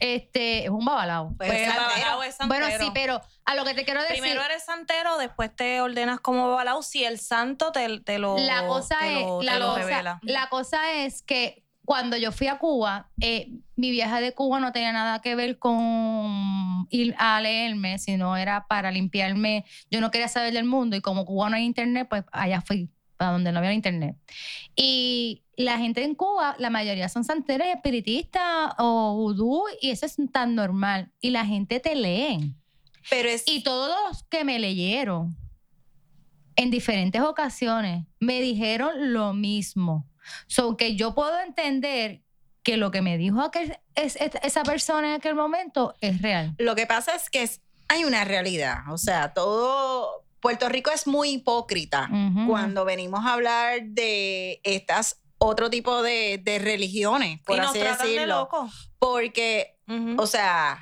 [0.00, 1.34] este es un babalao.
[1.36, 1.88] pues, Pues, santero.
[1.88, 2.66] babalao es santero.
[2.66, 6.18] Bueno, sí, pero a lo que te quiero decir, Primero eres santero, después te ordenas
[6.20, 6.82] como babalao.
[6.82, 11.22] Si el santo te, te lo, la cosa te es, lo- cosa, la cosa es
[11.22, 15.34] que cuando yo fui a Cuba, eh, mi viaje de Cuba no tenía nada que
[15.34, 19.64] ver con ir a leerme, sino era para limpiarme.
[19.90, 22.90] Yo no quería saber del mundo y como Cuba no hay internet, pues allá fui,
[23.16, 24.16] para donde no había internet.
[24.76, 30.16] Y la gente en Cuba, la mayoría son santeros, espiritistas o vudú, y eso es
[30.32, 31.10] tan normal.
[31.20, 32.56] Y la gente te leen.
[33.08, 35.36] Pero es Y todos los que me leyeron
[36.56, 40.09] en diferentes ocasiones me dijeron lo mismo.
[40.46, 42.22] So que yo puedo entender
[42.62, 46.54] que lo que me dijo aquel- es, es- esa persona en aquel momento es real.
[46.58, 48.78] Lo que pasa es que es- hay una realidad.
[48.90, 50.24] O sea, todo.
[50.40, 52.08] Puerto Rico es muy hipócrita
[52.46, 57.80] cuando venimos a hablar de estas otro tipo de, de religiones, por y nos así
[57.80, 58.34] tratan de decirlo.
[58.40, 58.90] locos.
[58.98, 59.76] Porque,
[60.18, 60.78] o sea,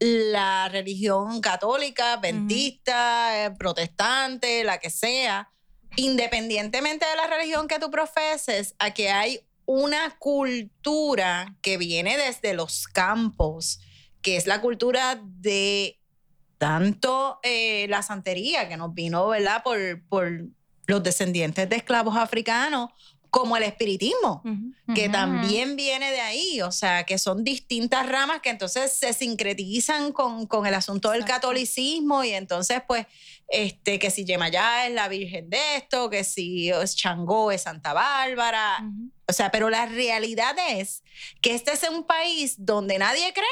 [0.00, 5.50] la religión católica, adventista, eh, protestante, la que sea,
[5.96, 12.88] independientemente de la religión que tú profeses, aquí hay una cultura que viene desde los
[12.88, 13.80] campos,
[14.20, 15.98] que es la cultura de
[16.58, 19.62] tanto eh, la santería que nos vino, ¿verdad?
[19.62, 20.30] Por, por
[20.86, 22.90] los descendientes de esclavos africanos,
[23.32, 24.42] como el espiritismo
[24.94, 30.12] que también viene de ahí, o sea, que son distintas ramas que entonces se sincretizan
[30.12, 31.48] con, con el asunto del Exacto.
[31.48, 33.06] catolicismo y entonces pues,
[33.52, 37.92] este, que si Yemayá es la Virgen de esto, que si es Changó es Santa
[37.92, 38.82] Bárbara,
[39.28, 41.04] o sea, pero la realidad es
[41.40, 43.46] que este es un país donde nadie cree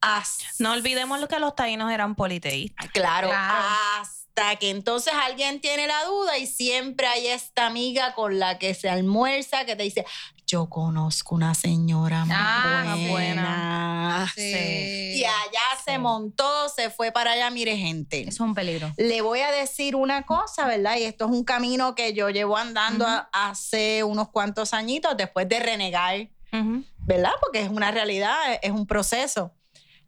[0.00, 2.88] hasta, No olvidemos lo que los taínos eran politeístas.
[2.92, 3.64] claro, Claro.
[4.00, 8.74] hasta que entonces alguien tiene la duda y siempre hay esta amiga con la que
[8.74, 10.04] se almuerza que te dice,
[10.48, 13.10] yo conozco una señora más Ah, buena.
[13.10, 14.32] buena.
[14.34, 15.12] Sí.
[15.20, 18.22] Y allá se montó, se fue para allá, mire gente.
[18.22, 18.90] Eso es un peligro.
[18.96, 20.96] Le voy a decir una cosa, ¿verdad?
[20.96, 25.48] Y esto es un camino que yo llevo andando a- hace unos cuantos añitos después
[25.48, 26.28] de renegar.
[27.00, 27.32] ¿verdad?
[27.42, 29.54] Porque es una realidad, es un proceso.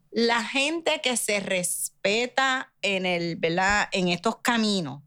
[0.09, 3.87] La gente que se respeta en el, ¿verdad?
[3.91, 5.01] En estos caminos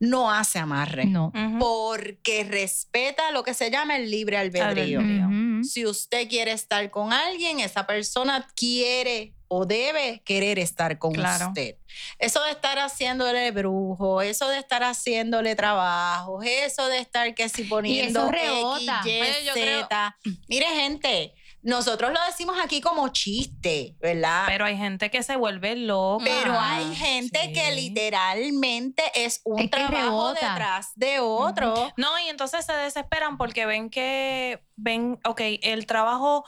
[0.00, 1.04] no hace amarre.
[1.06, 1.32] No.
[1.58, 5.00] Porque respeta lo que se llama el libre albedrío.
[5.62, 11.48] Si usted quiere estar con alguien, esa persona quiere o debe querer estar con Claro.
[11.48, 11.76] usted.
[12.18, 17.64] Eso de estar haciéndole brujo, eso de estar haciéndole trabajos, eso de estar que si
[17.64, 19.00] poniendo X, rebota.
[19.06, 20.16] Y, Oye, yo creo- Z.
[20.48, 21.32] Mire, gente,
[21.68, 24.44] nosotros lo decimos aquí como chiste, ¿verdad?
[24.46, 26.24] Pero hay gente que se vuelve loca.
[26.24, 27.52] Pero hay gente sí.
[27.52, 31.92] que literalmente es un Es trabajo detrás de otro.
[31.96, 36.44] No, y entonces se desesperan porque ven que, ven, ok, el trabajo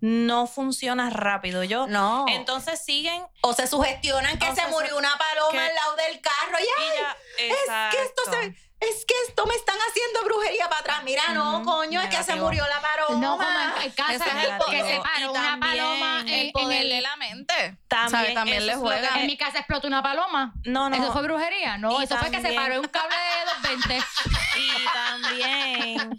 [0.00, 1.62] no funciona rápido.
[1.64, 2.26] Yo, No.
[2.28, 6.20] entonces siguen o se sugestionan que O se murió una paloma que- al lado del
[6.20, 7.56] carro y y Es
[7.92, 8.54] que esto se,
[8.90, 11.02] es que esto me están haciendo brujería para atrás.
[11.04, 13.20] Mira, no, Ujú, coño, es que se murió la paloma.
[13.26, 16.52] No, como en, casa es el que se Y paró una paloma en, El en
[16.52, 17.78] poder el- de la mente.
[17.88, 18.34] También.
[18.34, 19.20] También le juega.
[19.20, 20.54] En mi casa explotó una paloma.
[20.64, 20.96] No, no.
[20.96, 21.78] ¿Eso fue brujería?
[21.78, 24.04] No, Y eso fue que se paró en un cable de 220.
[24.56, 26.16] Y también,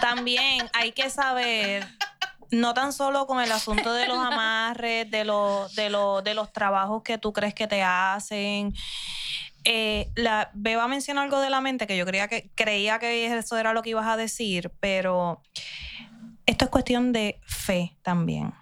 [0.00, 1.86] también hay que saber,
[2.50, 6.50] no tan solo con el asunto de los amarres, de los, de los, de los
[6.52, 8.74] trabajos que tú crees que te hacen.
[9.70, 13.58] Eh, la, Beba mencionó algo de la mente que yo creía que, creía que eso
[13.58, 15.42] era lo que ibas a decir, pero
[16.46, 18.54] esto es cuestión de fe también.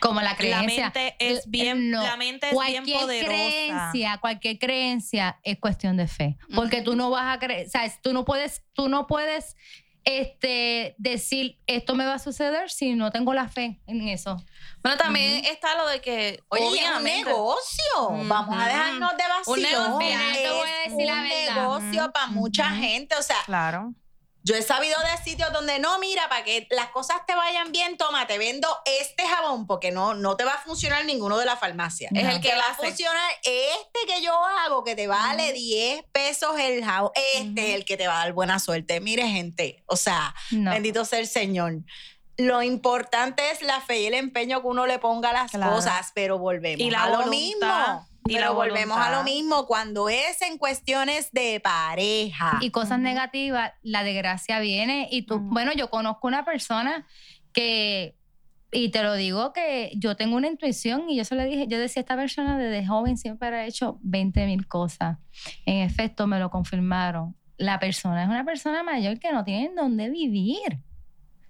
[0.00, 0.84] Como la La creencia.
[0.84, 2.02] mente es bien, no.
[2.02, 3.28] la mente es cualquier bien poderosa.
[3.28, 7.82] creencia, cualquier creencia es cuestión de fe, porque tú no vas a creer, o sea,
[8.00, 9.56] tú no puedes, tú no puedes
[10.06, 14.36] este decir esto me va a suceder si no tengo la fe en eso.
[14.82, 17.84] Bueno, también está lo de que, Oye, es un negocio.
[18.24, 19.78] Vamos a dejarnos de Un vacío.
[19.80, 19.98] negocio.
[19.98, 21.54] Mira, te voy a decir la un verdad.
[21.56, 23.16] negocio para mucha gente.
[23.16, 23.92] O sea, Claro.
[24.46, 27.96] Yo he sabido de sitios donde no, mira, para que las cosas te vayan bien,
[27.96, 31.56] toma, te vendo este jabón porque no, no te va a funcionar ninguno de la
[31.56, 32.08] farmacia.
[32.14, 36.56] Es el que va a funcionar este que yo hago que te vale 10 pesos
[36.60, 37.10] el jabón.
[37.34, 39.00] Este es el que te va a dar buena suerte.
[39.00, 40.70] Mire, gente, o sea, No.
[40.70, 41.72] Bendito sea el Señor.
[42.38, 45.72] Lo importante es la fe y el empeño que uno le ponga a las Claro.
[45.74, 48.08] cosas, pero volvemos Y la a lo voluntad, mismo.
[48.28, 52.58] Y pero la volvemos a lo mismo cuando es en cuestiones de pareja.
[52.60, 57.06] y cosas negativas, la desgracia viene y tú, bueno, yo conozco una persona
[57.52, 58.16] que
[58.72, 61.78] y te lo digo que yo tengo una intuición y yo se lo dije, yo
[61.78, 65.18] decía, esta persona desde joven siempre ha hecho 20 mil cosas.
[65.64, 67.36] En efecto, me lo confirmaron.
[67.56, 70.80] La persona es una persona mayor que no tiene dónde vivir.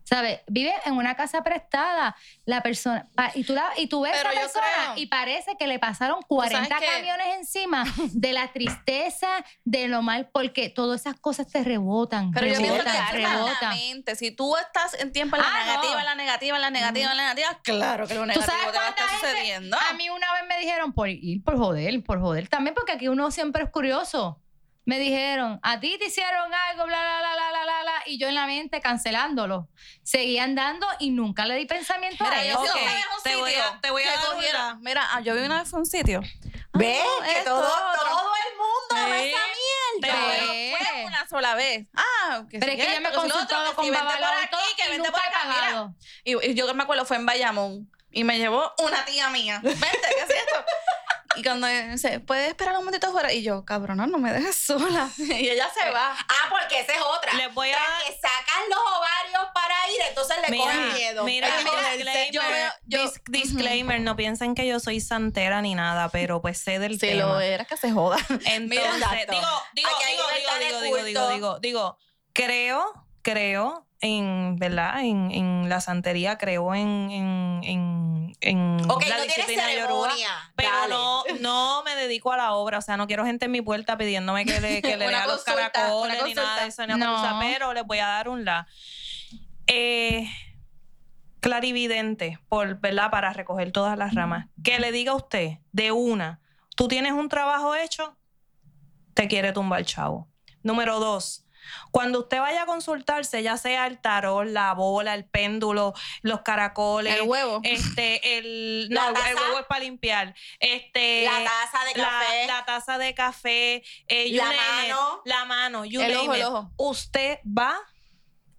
[0.08, 0.40] ¿Sabes?
[0.46, 2.14] Vive en una casa prestada.
[2.44, 3.08] La persona.
[3.34, 6.22] Y tú, la, y tú ves a esa persona creo- y parece que le pasaron
[6.22, 6.86] 40 qué?
[6.86, 9.26] camiones encima de la tristeza,
[9.64, 12.30] de lo mal, porque todas esas cosas te rebotan.
[12.30, 13.70] Pero yo pienso que rebotan, rebotan.
[13.76, 14.14] mente.
[14.14, 15.98] Si tú estás en tiempo en la Ah, negativa, no.
[15.98, 18.72] en la negativa, en la negativa, en la negativa, claro que lo ¿Tú negativo sabes
[18.72, 19.76] te va a estar sucediendo.
[19.90, 22.46] A mí una vez me dijeron por ir, por joder, por joder.
[22.48, 24.40] También porque aquí uno siempre es curioso.
[24.86, 28.18] Me dijeron, a ti te hicieron algo, bla, bla, bla, bla, bla, bla, bla, y
[28.18, 29.68] yo en la mente cancelándolo.
[30.04, 32.62] Seguían dando y nunca le di pensamiento Mira, a yo eso.
[32.62, 34.66] sí Ok, una vez un te voy a- sitio te voy a dar un cogieron-
[34.68, 36.20] la- Mira, ah, yo vi una vez un sitio.
[36.72, 37.02] ¿Ves?
[37.04, 39.28] Ah, que esto, todo, el mundo ve Sí.
[39.34, 40.18] esa mierda.
[40.30, 41.86] Pero fue una sola vez.
[41.94, 44.84] Ah, que Pero sí, es que yo me que con si Babalao por y que
[44.84, 45.60] y vente nunca por he acá, mira.
[45.62, 45.94] pagado.
[46.22, 47.90] Y, y yo me acuerdo, fue en Bayamón.
[48.12, 49.58] Y me llevó una tía mía.
[49.62, 50.64] Vente, ¿qué es esto?
[51.36, 53.32] Y cuando dice, ¿puedes esperar un momentito afuera?
[53.32, 55.10] Y yo, cabrona, no me dejes sola.
[55.18, 56.12] Y ella se va.
[56.18, 57.32] Ah, porque esa es otra.
[57.34, 61.24] Les voy a Tras que sacan los ovarios para ir, entonces le Mira, cogen miedo.
[61.24, 66.08] mira, disclaimer, yo veo- yo- dis- disclaimer, no piensen que yo soy santera ni nada,
[66.08, 67.22] pero pues sé del Si tema.
[67.24, 68.16] lo era, que se joda.
[68.46, 71.98] Entonces, digo, digo, digo, digo, digo, digo, digo, digo, digo,
[72.32, 75.00] creo, creo en, ¿verdad?
[75.04, 80.12] En, en la santería, creo en, en, en, en Ok, la no tienes disciplina yoruba.
[80.54, 80.94] Pero Dale.
[80.94, 83.96] no, no me dedico a la obra, o sea, no quiero gente en mi puerta
[83.96, 87.14] pidiéndome que le, que le lea los caracoles ni nada de eso, ni No.
[87.16, 88.66] cosa, pero les voy a dar un la.
[89.66, 90.28] Eh,
[91.40, 93.10] clarividente, por, ¿verdad?
[93.10, 94.46] Para recoger todas las ramas.
[94.62, 96.40] Que le diga a usted, de una,
[96.76, 98.16] tú tienes un trabajo hecho,
[99.14, 100.28] te quiere tumbar el chavo.
[100.62, 101.45] Número dos,
[101.90, 107.14] cuando usted vaya a consultarse, ya sea el tarot, la bola, el péndulo, los caracoles,
[107.16, 107.60] El huevo.
[107.64, 112.46] este, el, La no, el huevo es para limpiar, este, La taza de la- café.
[112.46, 113.74] la, taza de café,
[114.08, 114.58] eh, La it,
[114.90, 115.22] mano.
[115.24, 116.46] la mano, you El name ojo, el it.
[116.46, 116.70] ojo.
[116.76, 117.76] Usted va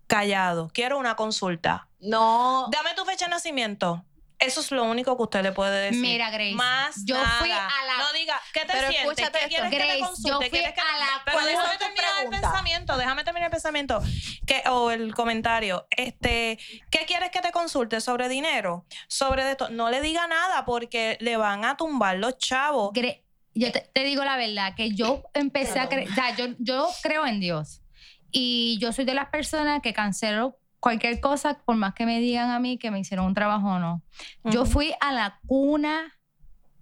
[0.07, 0.69] callado.
[0.73, 1.87] Quiero una consulta.
[1.99, 2.67] No.
[2.71, 4.05] Dame tu fecha de nacimiento.
[4.39, 5.99] Eso es lo único que usted le puede decir.
[6.01, 7.39] Mira, Grace, Más yo nada.
[7.39, 9.01] fui a la- No diga, ¿qué te Pero sientes?
[9.19, 9.49] escúchate ¿Qué esto.
[9.49, 10.37] quieres que Grace, te yo consulte?
[10.37, 12.41] fui ¿Quieres que a la- Pero ¿Cuál es déjame terminar el pregunta?
[12.41, 14.01] pensamiento, déjame terminar el pensamiento.
[14.45, 15.87] Que, o el comentario.
[15.89, 16.59] Este,
[16.91, 17.99] ¿qué quieres que te consulte?
[17.99, 18.85] ¿Sobre dinero?
[19.07, 19.69] ¿Sobre esto?
[19.69, 22.91] No le diga nada porque le van a tumbar los chavos.
[22.93, 23.23] Gre-
[23.55, 26.87] yo te, te digo la verdad, que yo empecé a creer, o sea, yo, yo
[27.01, 27.81] creo en Dios.
[28.29, 32.49] Y yo soy de las personas que cancelo cualquier cosa, por más que me digan
[32.51, 34.01] a mí que me hicieron un trabajo o no.
[34.45, 36.13] Yo fui a la cuna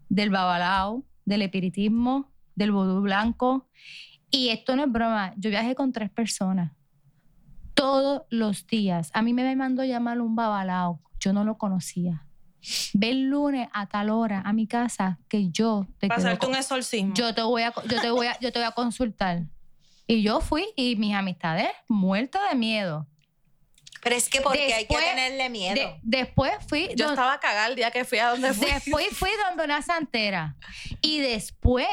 [0.10, 3.70] del babalao, del espiritismo, del vudú blanco.
[4.32, 5.34] Y esto no es broma.
[5.38, 6.72] Yo viajé con tres personas.
[7.74, 9.12] Todos los días.
[9.14, 11.02] A mí me mandó llamar un babalao.
[11.20, 12.26] Yo no lo conocía.
[12.94, 17.14] Ve el lunes a tal hora a mi casa que yo te con- un exorcismo.
[17.14, 19.44] yo te voy a yo te voy a yo te voy a consultar.
[20.08, 23.08] Y yo fui y mis amistades muertas de miedo.
[24.06, 25.74] Pero es que porque hay que tenerle miedo.
[25.74, 28.68] De- después fui Yo don- estaba cagada el día que fui a donde fui.
[28.72, 30.56] después fui donde una santera
[31.02, 31.88] y después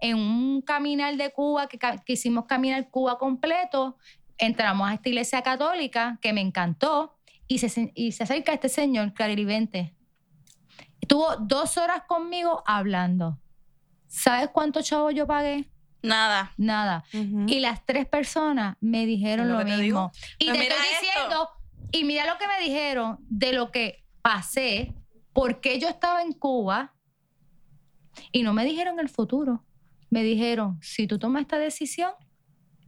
[0.00, 3.98] en un caminar de Cuba que, que hicimos caminar Cuba completo
[4.38, 9.12] entramos a esta iglesia católica que me encantó y se, y se acerca este señor
[9.12, 9.94] clarividente
[11.02, 13.38] estuvo dos horas conmigo hablando
[14.06, 15.68] ¿sabes cuánto chavo yo pagué?
[16.00, 16.52] Nada.
[16.56, 20.12] nada y las tres personas me dijeron lo lo, que te mismo.
[20.38, 21.00] Y Pues te estoy esto.
[21.02, 21.50] diciendo,
[21.92, 24.94] y mira lo que me dijeron de lo que pasé,
[25.32, 26.94] porque yo estaba en Cuba
[28.32, 29.64] y no me dijeron el futuro.
[30.10, 32.12] Me dijeron, si tú tomas esta decisión,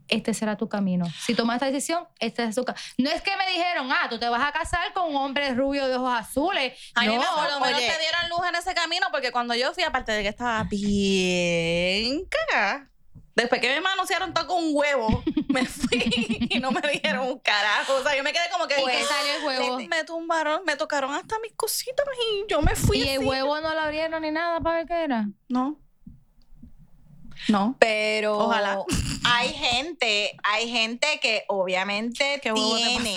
[0.09, 1.07] este será tu camino.
[1.25, 2.83] Si tomas esta decisión, este es tu camino.
[2.99, 5.87] No es que me dijeron, ah, tú te vas a casar con un hombre rubio
[5.87, 6.79] de ojos azules.
[6.95, 9.55] A mí no, me por lo menos te dieron luz en ese camino porque cuando
[9.55, 12.91] yo fui, aparte de que estaba bien cagada,
[13.35, 17.39] después que me manosearon todo con un huevo, me fui y no me dijeron un
[17.39, 17.95] carajo.
[17.95, 18.75] O sea, yo me quedé como que...
[18.79, 19.79] ¿Y ¿y qué salió el huevo?
[19.89, 22.99] Me tumbaron, me tocaron hasta mis cositas y yo me fui.
[22.99, 25.29] Y el huevo no lo abrieron ni nada para ver qué era.
[25.49, 25.79] No.
[27.49, 27.77] No.
[27.79, 28.85] Pero Ojalá.
[29.25, 33.17] hay gente, hay gente que obviamente ¿Qué huevo te tiene,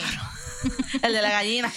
[1.04, 1.72] El de la gallina.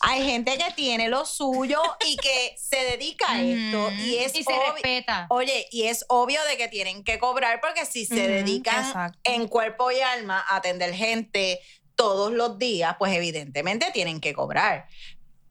[0.00, 4.44] hay gente que tiene lo suyo y que se dedica a esto y es se
[4.72, 5.26] respeta.
[5.30, 9.18] Oye, y es obvio de que tienen que cobrar porque si se Ujú, dedican exacto.
[9.24, 11.60] en cuerpo y alma a atender gente
[11.94, 14.86] todos los días, pues evidentemente tienen que cobrar.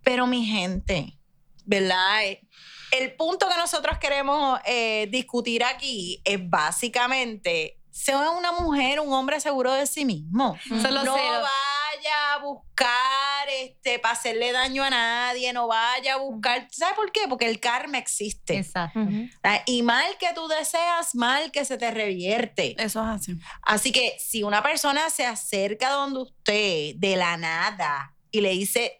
[0.04, 1.18] Pero mi gente,
[1.66, 2.26] ¿verdad?
[2.26, 2.42] Eh,
[2.92, 9.40] El punto que nosotros queremos eh, discutir aquí es básicamente, sea una mujer, un hombre
[9.40, 10.58] seguro de sí mismo.
[10.70, 11.06] No celos.
[12.02, 17.12] Vaya a buscar este, para hacerle daño a nadie, no vaya a buscar, ¿sabes por
[17.12, 17.22] qué?
[17.30, 18.58] Porque el karma existe.
[18.58, 19.00] Exacto.
[19.44, 22.76] Ah, Y mal que tú deseas, mal que se te revierte.
[22.82, 23.38] Eso es así.
[23.62, 28.98] Así que si una persona se acerca donde usted de la nada y le dice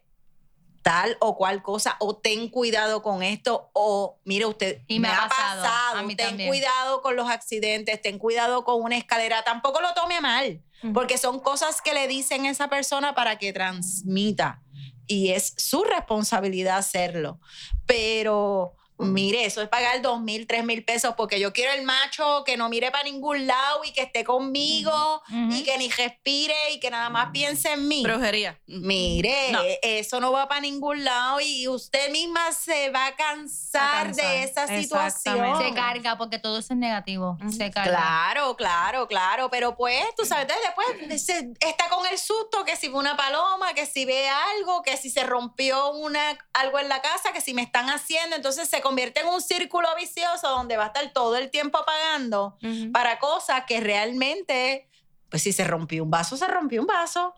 [0.84, 5.28] tal o cual cosa, o ten cuidado con esto, o mire usted, Y me ha
[5.28, 6.50] pasado, a mí ten también.
[6.50, 10.60] cuidado con los accidentes, ten cuidado con una escalera, tampoco lo tome mal.
[10.94, 14.62] Porque son cosas que le dicen a esa persona para que transmita
[15.08, 17.40] y es su responsabilidad hacerlo.
[17.86, 22.44] Pero mire, eso es pagar dos mil, tres mil pesos porque yo quiero el macho
[22.46, 26.80] que no mire para ningún lado y que esté conmigo y que ni respire y
[26.80, 28.04] que nada más piense en mí.
[28.04, 28.60] Brujería.
[28.68, 29.60] Mire, No.
[29.82, 34.16] eso no va para ningún lado y usted misma se va a cansar, A cansar,
[34.32, 35.58] de esa situación.
[35.62, 37.38] Se carga porque todo eso es negativo.
[37.56, 37.92] Se carga.
[37.92, 40.66] Claro, claro, claro, pero pues, tú sabes, entonces
[40.98, 44.82] después se- está con el susto que si ve una paloma, que si ve algo,
[44.84, 48.70] que si se rompió una, algo en la casa, que si me están haciendo, entonces
[48.70, 52.58] se convierte en un círculo vicioso donde va a estar todo el tiempo pagando
[52.92, 54.90] para cosas que realmente,
[55.30, 57.34] pues si se rompió un vaso, se rompió un vaso.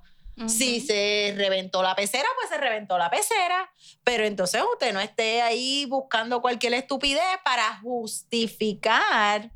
[0.48, 3.72] Si se reventó la pecera, pues se reventó la pecera.
[4.04, 9.52] Pero entonces usted no esté ahí buscando cualquier estupidez para justificar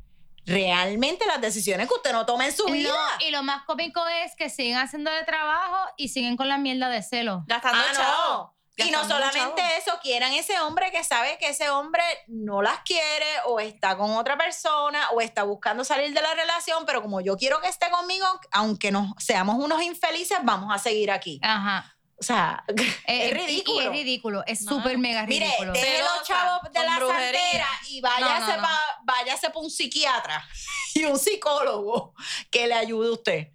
[0.46, 2.94] realmente las decisiones que usted no toma en su No, vida.
[3.26, 7.02] y lo más cómico es que siguen haciéndole trabajo y siguen con la mierda de
[7.02, 7.42] celo.
[7.48, 8.28] Gastando Ah, chavo.
[8.44, 8.57] no.
[8.86, 13.26] Y no solamente eso, quieran ese hombre que sabe que ese hombre no las quiere
[13.46, 17.36] o está con otra persona o está buscando salir de la relación, pero como yo
[17.36, 21.40] quiero que esté conmigo, aunque nos seamos unos infelices, vamos a seguir aquí.
[21.42, 21.94] Ajá.
[22.20, 22.64] O sea,
[23.06, 23.80] Eh, es ridículo.
[23.80, 24.44] Y, es ridículo.
[24.46, 24.72] Es No.
[24.76, 25.72] súper mega Mire, ridículo.
[25.72, 28.62] deje los chavos de la santera y váyase No, no, no.
[28.62, 30.48] pa- váyase para un psiquiatra
[30.94, 32.14] y un psicólogo
[32.50, 33.48] que le ayude a usted.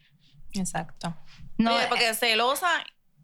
[0.54, 1.16] Exacto.
[1.58, 2.70] no, eh, porque celosa,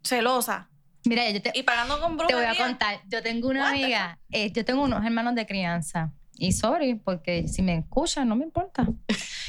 [0.02, 0.69] celosa.
[1.04, 2.50] Mira, yo te, Y pagando con te voy brujería.
[2.52, 3.00] a contar.
[3.08, 6.12] Yo tengo una What amiga, eh, yo tengo unos hermanos de crianza.
[6.36, 8.86] Y sorry, porque si me escuchan, no me importa.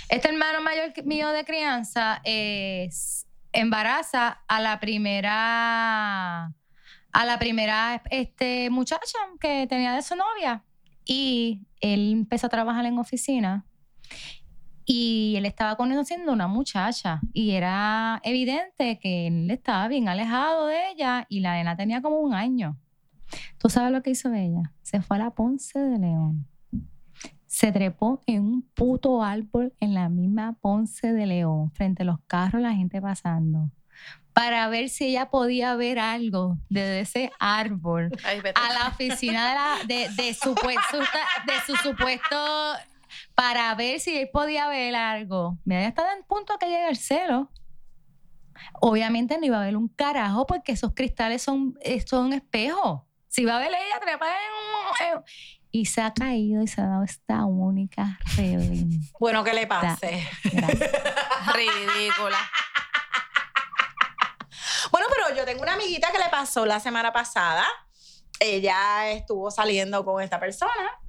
[0.09, 6.53] Este hermano mayor mío de crianza es embaraza a la primera
[7.13, 10.63] a la primera este, muchacha que tenía de su novia.
[11.05, 13.65] Y él empezó a trabajar en oficina.
[14.85, 17.19] Y él estaba conociendo una muchacha.
[17.33, 21.25] Y era evidente que él estaba bien alejado de ella.
[21.29, 22.77] Y la nena tenía como un año.
[23.57, 24.73] ¿Tú sabes lo que hizo ella?
[24.81, 26.45] Se fue a la Ponce de León.
[27.47, 32.19] Se trepó en un puto árbol en la misma Ponce de León, frente a los
[32.27, 33.69] carros, la gente pasando.
[34.33, 39.55] para ver si ella podía ver algo desde ese árbol Ay, a la oficina de,
[39.55, 40.33] la- de, de de
[41.65, 42.37] su supuesto
[43.35, 45.57] para ver si él podía ver algo.
[45.65, 47.51] Mira, ya está en punto que llega el celo.
[48.81, 53.01] Obviamente no iba a ver un carajo porque esos cristales son, eh, son espejos.
[53.27, 55.23] Si va a ver ella, trepa en un-
[55.71, 59.01] Y se ha caído y se ha dado esta única reventada.
[59.19, 60.27] Bueno, que le pase.
[60.51, 60.91] Gracias.
[61.55, 62.37] Ridícula.
[64.91, 67.65] Bueno, pero yo tengo una amiguita que le pasó la semana pasada.
[68.39, 70.99] Ella estuvo saliendo con esta persona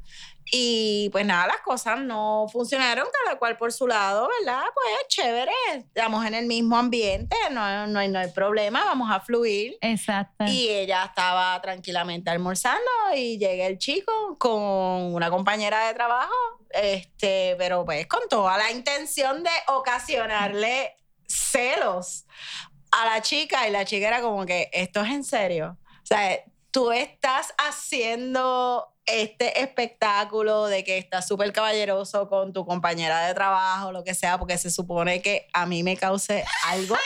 [0.50, 4.62] y pues nada, las cosas no funcionaron, cada cual por su lado, ¿verdad?
[4.74, 9.20] Pues chévere, estamos en el mismo ambiente, no, no, hay, no hay problema, vamos a
[9.20, 9.76] fluir.
[9.80, 10.44] Exacto.
[10.46, 12.80] Y ella estaba tranquilamente almorzando
[13.14, 16.34] y llega el chico con una compañera de trabajo,
[16.70, 22.26] este, pero pues con toda la intención de ocasionarle celos
[22.90, 25.78] a la chica y la chica era como que esto es en serio.
[26.02, 26.38] O sea,
[26.72, 33.92] tú estás haciendo este espectáculo de que estás súper caballeroso con tu compañera de trabajo,
[33.92, 36.96] lo que sea, porque se supone que a mí me cause algo.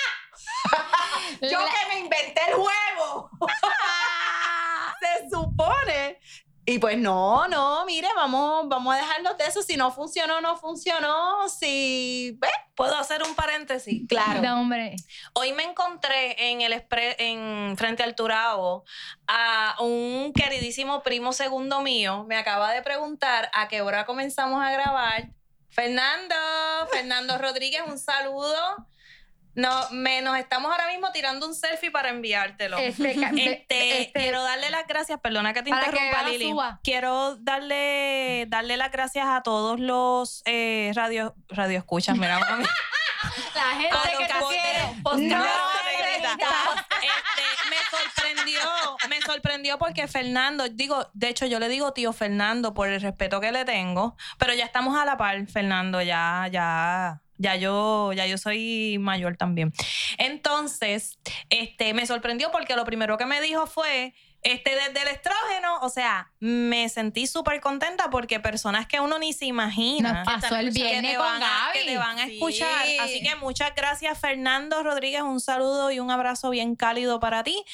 [1.42, 3.30] Yo que me inventé el juego.
[5.00, 6.20] se supone.
[6.68, 9.62] Y pues no, no, mire, vamos, vamos a dejarlo de eso.
[9.62, 11.48] Si no funcionó, no funcionó.
[11.48, 12.50] Si, ¿ves?
[12.74, 14.02] ¿Puedo hacer un paréntesis?
[14.08, 14.42] Claro.
[14.42, 14.96] No, hombre.
[15.34, 18.84] Hoy me encontré en el expre- en frente al Turabo
[19.28, 22.24] a un queridísimo primo segundo mío.
[22.28, 25.28] Me acaba de preguntar a qué hora comenzamos a grabar.
[25.70, 26.34] Fernando,
[26.90, 28.58] Fernando Rodríguez, un saludo.
[29.57, 32.78] No, me, nos estamos ahora mismo tirando un selfie para enviártelo.
[32.78, 33.16] Este,
[33.57, 36.50] Este, este- quiero darle las gracias, perdona que te que interrumpa, Eva Lili.
[36.50, 36.80] suba.
[36.84, 42.64] Quiero darle, darle las gracias a todos los eh, radio, radio escuchas, mira, mami.
[43.54, 45.44] la gente A que posteros, quiere no.
[47.02, 48.61] Este, me sorprendió,
[49.09, 53.40] me sorprendió porque Fernando, digo, de hecho yo le digo tío Fernando por el respeto
[53.40, 58.26] que le tengo, pero ya estamos a la par, Fernando, ya, ya, ya yo, ya
[58.26, 59.72] yo soy mayor también.
[60.18, 61.18] Entonces,
[61.51, 65.89] este, me sorprendió porque lo primero que me dijo fue, este, desde el estrógeno, o
[65.89, 70.72] sea, me sentí súper contenta porque personas que uno ni se imagina Nos pasó el
[70.72, 72.34] que te con van a- que te van a Sí.
[72.34, 72.87] escuchar.
[73.01, 75.22] Así que muchas gracias, Fernando Rodríguez.
[75.22, 77.64] Un saludo y un abrazo bien cálido para ti.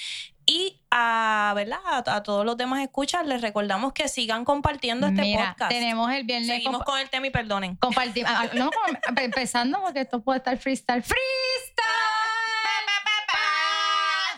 [0.54, 1.78] Y a, ¿verdad?
[1.86, 5.70] a, a todos los demás escuchas, les recordamos que sigan compartiendo este Mira, podcast.
[5.70, 7.76] tenemos el viernes Seguimos con el tema y perdonen.
[7.76, 8.30] compartimos.
[8.34, 11.02] ah, no, como- empezando porque esto puede estar freestyle.
[11.02, 12.11] ¡Freestyle!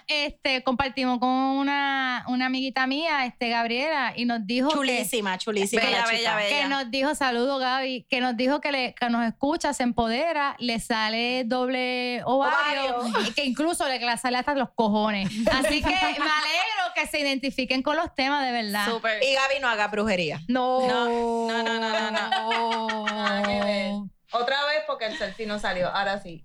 [0.07, 5.83] Este, compartimos con una, una amiguita mía, este, Gabriela, y nos dijo que, Chulísima, chulísima.
[5.83, 6.63] Bella, la bella, bella.
[6.63, 10.57] que nos dijo, saludo Gaby, que nos dijo que, le, que nos escucha, se empodera,
[10.59, 13.29] le sale doble ovario, Ovario.
[13.29, 15.31] y que incluso le sale hasta los cojones.
[15.53, 18.87] Así que me alegro que se identifiquen con los temas de verdad.
[18.91, 19.23] Súper.
[19.23, 20.41] Y Gaby no haga brujería.
[20.49, 20.87] No.
[20.87, 24.11] No, no, no, no, no.
[24.33, 25.89] Otra vez porque el selfie no salió.
[25.89, 26.45] Ahora sí.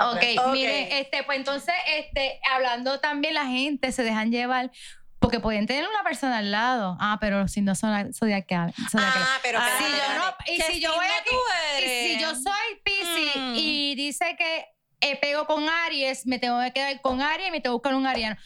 [0.00, 0.52] Ok, Ok.
[0.52, 4.70] mire, este, pues entonces, este, hablando también la gente se dejan llevar,
[5.18, 6.96] porque pueden tener una persona al lado.
[7.00, 8.72] Ah, pero si no son zodiacal.
[8.90, 9.22] zodiacal.
[9.22, 12.34] Ah, pero Ah, si yo no, y ¿Qué si yo voy aquí, y si yo
[12.34, 13.54] soy Piscis Mm.
[13.56, 14.64] y dice que
[15.02, 17.94] eh, pego con Aries, me tengo que quedar con Aries y me tengo que buscar
[17.94, 18.36] un ariano.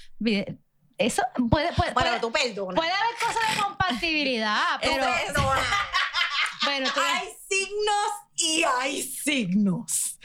[0.99, 2.77] Eso puede, puede, Bueno, puede, tú perdonas.
[2.77, 5.05] puede haber cosas de compatibilidad, pero
[6.65, 10.19] bueno, tú- hay signos y hay signos.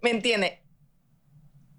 [0.00, 0.60] ¿Me entiendes?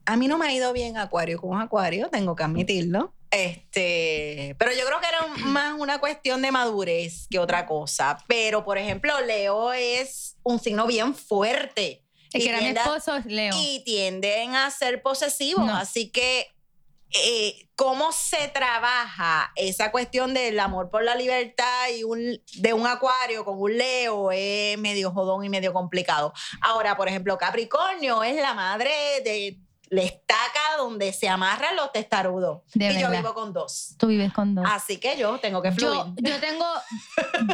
[0.08, 3.14] A mí no me ha ido bien Acuario con Acuario, tengo que admitirlo.
[3.30, 8.18] Este, pero yo creo que era un- más una cuestión de madurez que otra cosa.
[8.28, 12.04] Pero, por ejemplo, Leo es un signo bien fuerte.
[12.34, 13.54] Y que era mi esposo es Leo.
[13.58, 15.66] y tienden a ser posesivos.
[15.66, 15.76] No.
[15.76, 16.48] Así que,
[17.26, 22.86] eh, ¿cómo se trabaja esa cuestión del amor por la libertad y un, de un
[22.86, 24.32] acuario con un Leo?
[24.32, 26.34] Es medio jodón y medio complicado.
[26.62, 28.92] Ahora, por ejemplo, Capricornio es la madre
[29.24, 29.58] de
[29.90, 32.62] la estaca donde se amarran los testarudos.
[32.74, 33.96] De y yo vivo con dos.
[33.98, 34.66] Tú vives con dos.
[34.70, 35.94] Así que yo tengo que fluir.
[36.18, 36.66] Yo, yo tengo,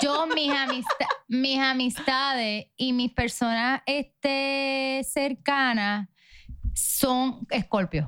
[0.01, 6.09] yo mis, amista- mis amistades y mis personas este, cercanas
[6.73, 8.07] son escorpios.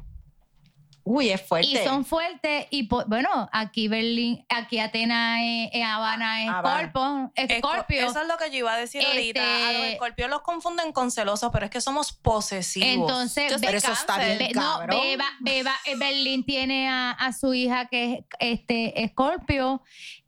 [1.08, 1.68] Uy, es fuerte.
[1.70, 6.82] Y son fuertes y bueno, aquí Berlín, aquí Atenas es, es Habana es Habana.
[6.82, 8.10] Escorpio, Escorpio.
[8.10, 9.39] Eso es lo que yo iba a decir ahorita.
[9.41, 12.88] A los Este- escorpios los confunden con celosos, pero es que somos posesivos.
[12.89, 14.80] Entonces, Yo Pero eso está bien, Be- no.
[14.88, 19.84] Beba, Beba, Berlín tiene a, a su hija que es este Escorpio.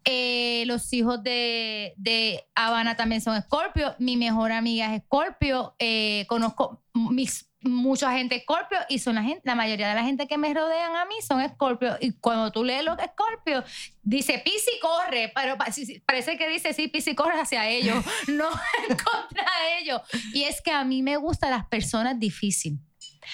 [0.05, 3.95] Eh, los hijos de, de Habana también son Escorpio.
[3.97, 5.75] Mi mejor amiga es Escorpio.
[5.79, 10.27] Eh, conozco mis mucha gente escorpio y son la gente, la mayoría de la gente
[10.27, 11.97] que me rodean a mí son escorpio.
[11.99, 13.63] Y cuando tú lees los escorpio,
[14.03, 15.57] dice Pisi corre, pero
[16.05, 19.47] parece que dice sí, Pisi corre hacia ellos, no contra
[19.79, 20.01] ellos.
[20.33, 22.79] Y es que a mí me gustan las personas difíciles.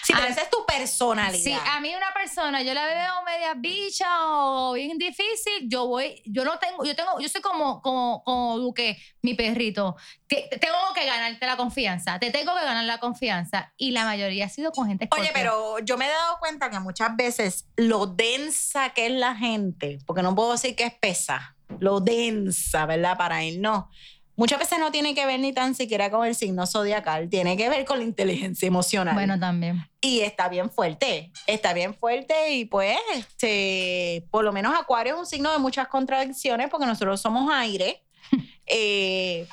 [0.03, 1.43] Sí, pero Ah, esa es tu personalidad.
[1.43, 6.21] Sí, a mí una persona, yo la veo media bicha o bien difícil, yo voy,
[6.25, 9.95] yo no tengo, yo tengo, yo soy como, como, como Duque, mi perrito,
[10.27, 13.73] te- tengo que ganarte la confianza, te tengo que ganar la confianza.
[13.77, 16.79] Y la mayoría ha sido con gente Oye, pero yo me he dado cuenta que
[16.79, 21.55] muchas veces lo densa que es la gente, porque no puedo decir que es pesa,
[21.79, 23.17] lo densa, ¿verdad?
[23.17, 23.89] Para él no.
[24.35, 27.69] Muchas veces no tiene que ver ni tan siquiera con el signo zodiacal, tiene que
[27.69, 29.13] ver con la inteligencia emocional.
[29.13, 29.87] Bueno, también.
[30.01, 35.19] y está bien fuerte, está bien fuerte y pues, este, por lo menos Acuario es
[35.19, 38.03] un signo de muchas contradicciones porque nosotros somos aire,
[38.65, 39.47] eh,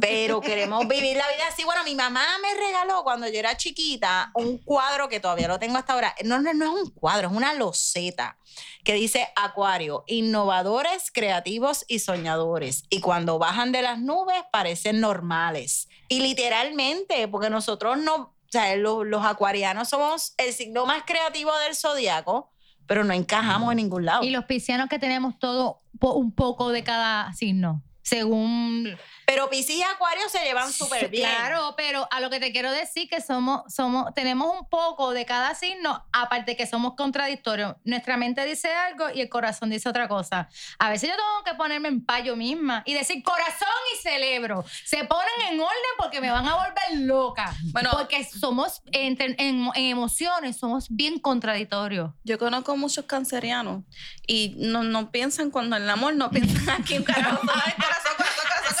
[0.00, 1.64] pero queremos vivir la vida así.
[1.64, 5.76] Bueno, mi mamá me regaló cuando yo era chiquita un cuadro que todavía lo tengo
[5.76, 6.14] hasta ahora.
[6.24, 8.38] No, no, no es un cuadro, es una loseta
[8.82, 12.84] que dice Acuario, innovadores, creativos y soñadores.
[12.90, 15.88] Y cuando bajan de las nubes parecen normales.
[16.08, 21.50] Y literalmente, porque nosotros no, o sea, los, los acuarianos somos el signo más creativo
[21.58, 22.50] del zodiaco,
[22.86, 24.24] pero no encajamos en ningún lado.
[24.24, 28.96] Y los piscianos que tenemos todo un poco de cada signo, según
[29.26, 31.28] Pero Piscis y Acuario se llevan súper bien.
[31.28, 35.24] Claro, pero a lo que te quiero decir que somos, somos, tenemos un poco de
[35.24, 37.76] cada signo, aparte que somos contradictorios.
[37.84, 40.48] Nuestra mente dice algo y el corazón dice otra cosa.
[40.78, 44.64] A veces yo tengo que ponerme en paz yo misma y decir corazón y cerebro.
[44.84, 47.54] Se ponen en orden porque me van a volver loca.
[47.72, 47.90] Bueno.
[47.92, 52.12] porque somos en, en emociones, somos bien contradictorios.
[52.24, 53.82] Yo conozco muchos cancerianos
[54.26, 57.74] y no, no piensan cuando en el amor, no piensan aquí un carajo, ¿sabes?
[57.74, 58.33] Corazón, corazón, corazón.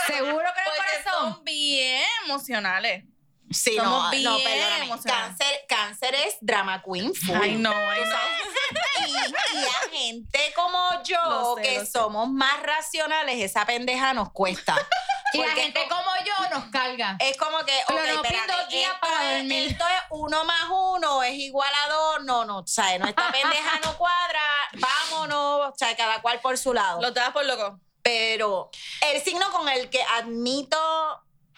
[0.06, 1.32] Seguro que Porque el corazón.
[1.34, 3.04] son bien emocionales.
[3.50, 4.84] Sí, Somos no, bien no, perdóname.
[4.86, 5.36] emocionales.
[5.36, 7.36] Cáncer, cáncer es drama queen full.
[7.40, 8.10] Ay, no, ay, no.
[8.10, 11.90] sabes, Y, y a gente como yo, Lo sé, que lo sé.
[11.92, 14.74] somos más racionales, esa pendeja nos cuesta.
[15.32, 17.16] Y la Porque gente es como- como yo nos carga.
[17.18, 19.70] Es como que, Pero ok, piden espérate, dos días esto para es- dormir.
[19.72, 23.32] Esto es uno más uno, es igual a dos, no, no, o sea, no, esta
[23.32, 24.40] pendeja no cuadra,
[24.74, 27.00] vámonos, o sea, cada cual por su lado.
[27.00, 27.80] Lo te das por loco.
[28.04, 28.70] Pero
[29.12, 30.76] el signo con el que admito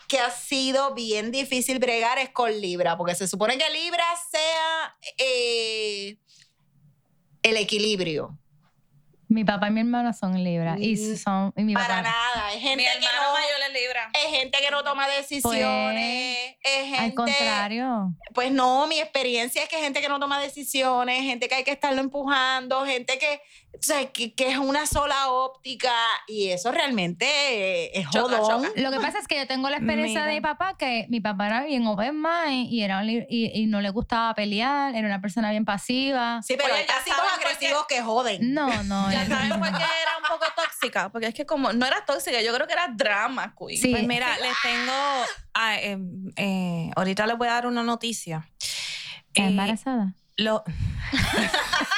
[0.08, 4.96] que ha sido bien difícil bregar es con Libra, porque se supone que Libra sea
[5.18, 6.16] eh,
[7.42, 8.38] el equilibrio.
[9.28, 10.76] Mi papá y mi hermana son Libra.
[10.78, 11.52] Y Mm, son.
[11.56, 12.02] Y mi Para papá.
[12.02, 13.32] nada, es gente Mi que hermano no...
[13.32, 14.10] mayor es Libra.
[14.14, 16.98] Es gente que no toma decisiones, es gente...
[16.98, 18.14] Al contrario.
[18.32, 21.72] Pues no, mi experiencia es que gente que no toma decisiones, gente que hay que
[21.72, 23.40] estarlo empujando, gente que,
[23.78, 25.92] o sea, que, que es una sola óptica
[26.26, 28.64] y eso realmente eh, es Choca, jodón.
[28.66, 28.80] choca.
[28.80, 30.26] Lo que pasa es que yo tengo la experiencia Mira.
[30.26, 33.80] de mi papá, que mi papá era bien open mind y, era y, y no
[33.80, 36.40] le gustaba pelear, era una persona bien pasiva.
[36.42, 36.92] Sí, pero hay qué-
[37.36, 38.54] agresivos que joden.
[38.54, 39.10] No, no.
[39.12, 41.08] Ya saben por qué era un poco tóxica.
[41.10, 43.80] Porque es que como no era tóxica, yo creo que era drama, queen.
[43.80, 43.90] Sí.
[43.90, 44.92] Pues mira, les tengo.
[45.54, 45.98] ah, eh,
[46.36, 48.48] eh, ahorita les voy a dar una noticia.
[49.28, 50.14] ¿Está Eh, embarazada?
[50.36, 50.64] lo-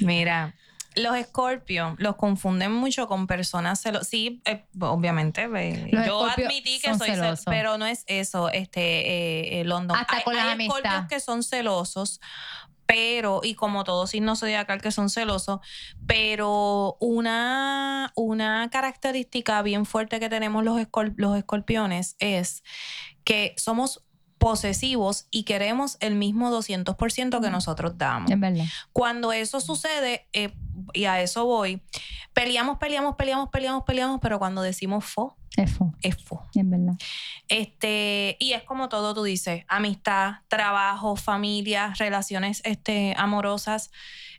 [0.00, 0.54] Mira,
[0.96, 4.08] los escorpios los confunden mucho con personas celosas.
[4.08, 5.48] Sí, eh, obviamente.
[5.56, 9.96] eh, yo admití que soy celosa, pero no es eso, este, eh, eh, London.
[9.96, 11.06] Hasta hay, con la hay amistad.
[11.08, 12.20] que son celosos,
[12.86, 15.60] pero, y como todo signo zodiacal que son celosos,
[16.08, 22.64] pero una, una característica bien fuerte que tenemos los, escor- los escorpiones es
[23.22, 24.02] que somos
[24.40, 28.30] posesivos y queremos el mismo 200% que nosotros damos.
[28.30, 28.64] Es verdad.
[28.92, 30.54] Cuando eso sucede, eh,
[30.94, 31.82] y a eso voy,
[32.32, 36.42] peleamos, peleamos, peleamos, peleamos, peleamos, pero cuando decimos fo, Es fu- es fo.
[36.54, 36.94] es verdad.
[37.48, 43.90] Este, y es como todo tú dices, amistad, trabajo, familia, relaciones este, amorosas.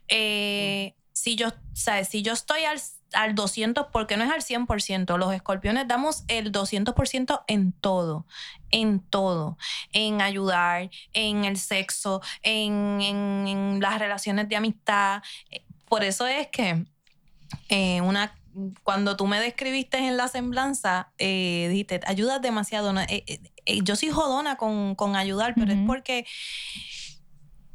[0.08, 2.08] Eh, si yo, ¿sabes?
[2.08, 2.80] Si yo estoy al,
[3.14, 8.26] al 200, porque no es al 100%, los escorpiones damos el 200% en todo,
[8.70, 9.56] en todo,
[9.92, 15.22] en ayudar, en el sexo, en, en- en las relaciones de amistad.
[15.50, 16.84] Eh, Por eso es que
[17.68, 18.34] eh, una
[18.82, 22.92] cuando tú me describiste en la semblanza, eh, dijiste, ayudas demasiado.
[23.08, 23.40] Eh,
[23.82, 26.26] yo soy jodona con, con ayudar, pero es porque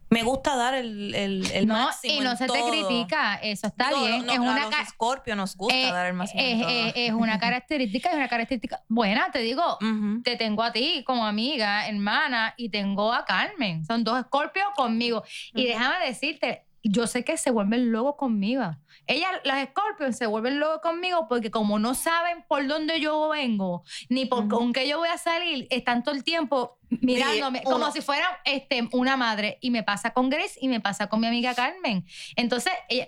[0.10, 2.14] me gusta dar el, el, el no, máximo.
[2.22, 4.26] y no en se te critica, eso está Digo, bien.
[4.26, 6.42] no, es a una los ca- escorpios nos gusta eh, dar el máximo.
[6.42, 6.70] en es, todo.
[6.72, 9.78] es- es una característica, es una característica buena, te digo.
[10.24, 13.84] Te tengo a ti como amiga, hermana, y tengo a Carmen.
[13.86, 15.24] Son dos escorpios conmigo.
[15.54, 18.64] Y déjame decirte, yo sé que se vuelven locos conmigo.
[19.08, 23.84] Ellas, las Scorpions, se vuelven locos conmigo porque como no saben por dónde yo vengo,
[24.10, 27.92] ni por con qué yo voy a salir, están todo el tiempo mirándome como uno-
[27.92, 29.58] si fuera este, una madre.
[29.62, 32.06] Y me pasa con Grace y me pasa con mi amiga Carmen.
[32.36, 33.08] Entonces, ella,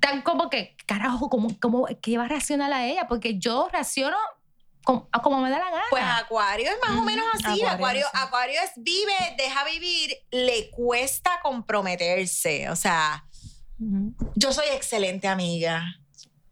[0.00, 3.06] tan como que, carajo, ¿cómo, cómo, ¿qué va a reaccionar a ella?
[3.06, 4.16] Porque yo reacciono
[4.84, 5.82] como, como me da la gana.
[5.90, 7.44] Pues Acuario es más o menos así.
[7.44, 8.06] Acuario, Acuario.
[8.14, 12.70] Acuario es vive, deja vivir, le cuesta comprometerse.
[12.70, 13.24] O sea,
[14.34, 15.84] Yo soy excelente amiga.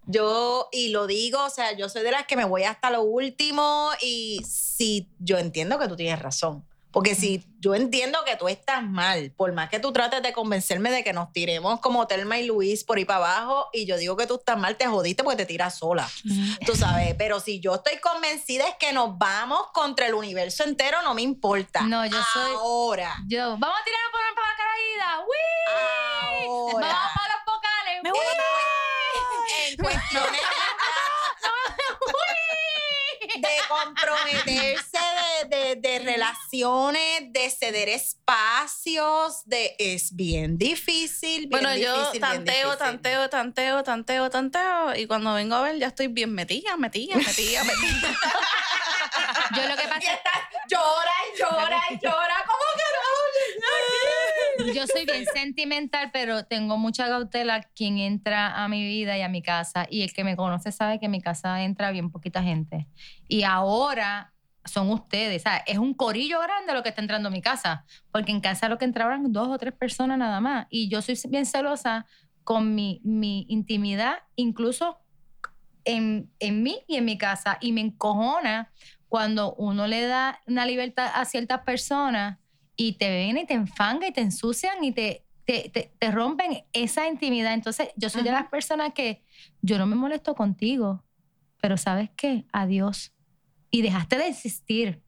[0.07, 3.03] Yo, y lo digo, o sea, yo soy de las que me voy hasta lo
[3.03, 6.65] último y si yo entiendo que tú tienes razón.
[6.91, 10.93] Porque si yo entiendo que tú estás mal, por más que tú trates de convencerme
[10.93, 14.17] de que nos tiremos como Telma y Luis por ahí para abajo y yo digo
[14.17, 16.09] que tú estás mal, te jodiste porque te tiras sola.
[16.65, 21.03] Tú sabes, pero si yo estoy convencida es que nos vamos contra el universo entero,
[21.03, 21.81] no me importa.
[21.81, 23.17] No, yo soy- Ahora.
[23.27, 25.25] Yo, vamos a tirar por para la caída.
[25.27, 26.24] ¡Uy!
[26.81, 28.03] Vamos para los vocales.
[28.03, 28.21] Me voy
[29.69, 30.41] en cuestiones
[33.37, 34.99] de comprometerse,
[35.49, 41.47] de, de- de relaciones, de ceder espacios, de es bien difícil.
[41.47, 44.95] bien Bueno, yo difícil, tanteo, tanteo, tanteo, tanteo, tanteo.
[44.95, 48.19] Y cuando vengo a ver, ya estoy bien metida, metida, metida, metida.
[49.57, 52.45] Yo lo que Y pasa estás llora y llora y llora.
[52.47, 52.74] ¿Cómo que no?
[54.73, 59.29] Yo soy bien sentimental, pero tengo mucha cautela quien entra a mi vida y a
[59.29, 59.87] mi casa.
[59.91, 62.87] Y el que me conoce sabe que en mi casa entra bien poquita gente.
[63.29, 64.33] Y ahora
[64.65, 65.43] son ustedes.
[65.43, 67.85] Sea, es un corillo grande lo que está entrando a mi casa.
[68.11, 70.67] Porque en casa lo que entraban dos o tres personas nada más.
[70.71, 72.07] Y yo soy bien celosa
[72.45, 74.99] con mi, mi intimidad, incluso
[75.85, 77.59] en, en mí y en mi casa.
[77.61, 78.71] Y me encojona
[79.09, 82.39] cuando uno le da una libertad a ciertas personas
[82.77, 86.65] y te ven y te enfanga y te ensucian y te, te, te- te rompen
[86.73, 87.53] esa intimidad.
[87.55, 89.23] Entonces, yo soy de las personas que
[89.63, 91.05] yo no me molesto contigo,
[91.61, 92.45] pero ¿sabes qué?
[92.53, 93.13] Adiós.
[93.71, 95.03] Y dejaste de existir.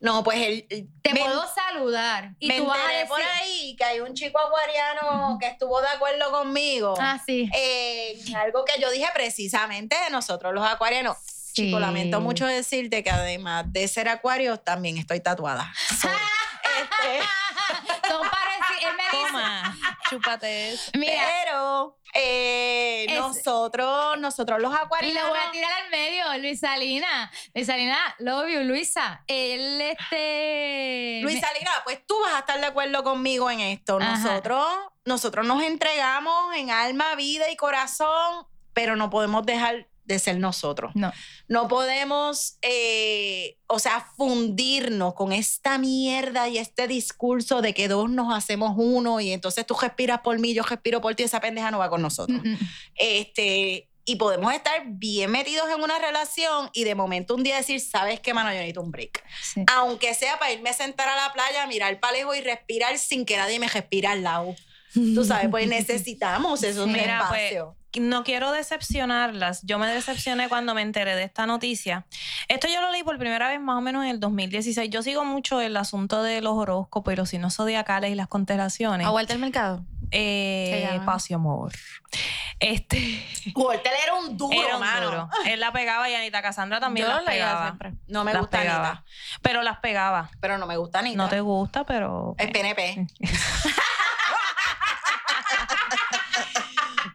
[0.00, 3.08] No, pues el, el- Te me- puedo saludar y me tú vas a decir...
[3.08, 6.94] por ahí que hay un chico acuariano que estuvo de acuerdo conmigo.
[7.00, 7.48] Ah, sí.
[7.54, 11.16] en algo que yo dije precisamente de nosotros los acuarianos.
[11.26, 11.66] Sí.
[11.66, 15.72] Chico, lamento mucho decirte que además de ser acuario, también estoy tatuada.
[16.00, 16.14] Sorry.
[18.08, 18.82] Son parecidos.
[18.82, 19.26] Él me dice...
[19.26, 19.76] Toma,
[20.10, 20.90] chúpate eso.
[20.94, 25.22] Mira, pero eh, Es- nosotros, nosotros los Y acuarianos.
[25.22, 27.30] le voy a tirar al medio, Luisa Lina.
[27.54, 29.22] Luisa Lina, love you, Luisa.
[29.26, 31.20] Él, este...
[31.22, 33.98] Luisa Lina, pues tú vas a estar de acuerdo conmigo en esto.
[34.00, 34.16] Ajá.
[34.18, 34.66] Nosotros,
[35.04, 40.92] nosotros nos entregamos en alma, vida y corazón, pero no podemos dejar de ser nosotros.
[40.94, 41.12] No.
[41.48, 48.10] No podemos, eh, o sea, fundirnos con esta mierda y este discurso de que dos
[48.10, 51.70] nos hacemos uno y entonces tú respiras por mí, yo respiro por ti, esa pendeja
[51.70, 52.40] no va con nosotros.
[52.42, 52.58] Mm, mm.
[52.96, 57.80] Este, y podemos estar bien metidos en una relación y de momento un día decir,
[57.80, 58.50] ¿sabes qué, mano?
[58.50, 59.24] Yo necesito un break.
[59.42, 59.64] Sí.
[59.72, 63.24] Aunque sea para irme a sentar a la playa, mirar para lejos y respirar sin
[63.24, 64.54] que nadie me respire al lado.
[64.92, 67.74] Tú sabes, pues necesitamos esos Mira, pues, espacios.
[68.00, 69.62] No quiero decepcionarlas.
[69.62, 72.06] Yo me decepcioné cuando me enteré de esta noticia.
[72.48, 74.90] Esto yo lo leí por primera vez más o menos en el 2016.
[74.90, 79.06] Yo sigo mucho el asunto de los horóscopos y los signos zodiacales y las constelaciones.
[79.06, 79.84] A vuelta al mercado.
[80.10, 80.88] Eh,
[81.28, 81.72] y amor.
[82.60, 83.20] Este
[83.54, 85.06] Walter era un duro, era un mano.
[85.06, 85.28] duro.
[85.46, 87.64] Él la pegaba y Anita Cassandra también Yo las pegaba.
[87.64, 87.94] siempre.
[88.06, 88.88] No me Las gusta pegaba.
[88.90, 89.04] Anita,
[89.42, 90.30] Pero las pegaba.
[90.40, 91.16] pero no me gusta Anita.
[91.16, 92.34] No te gusta, pero.
[92.38, 93.06] Es PNP.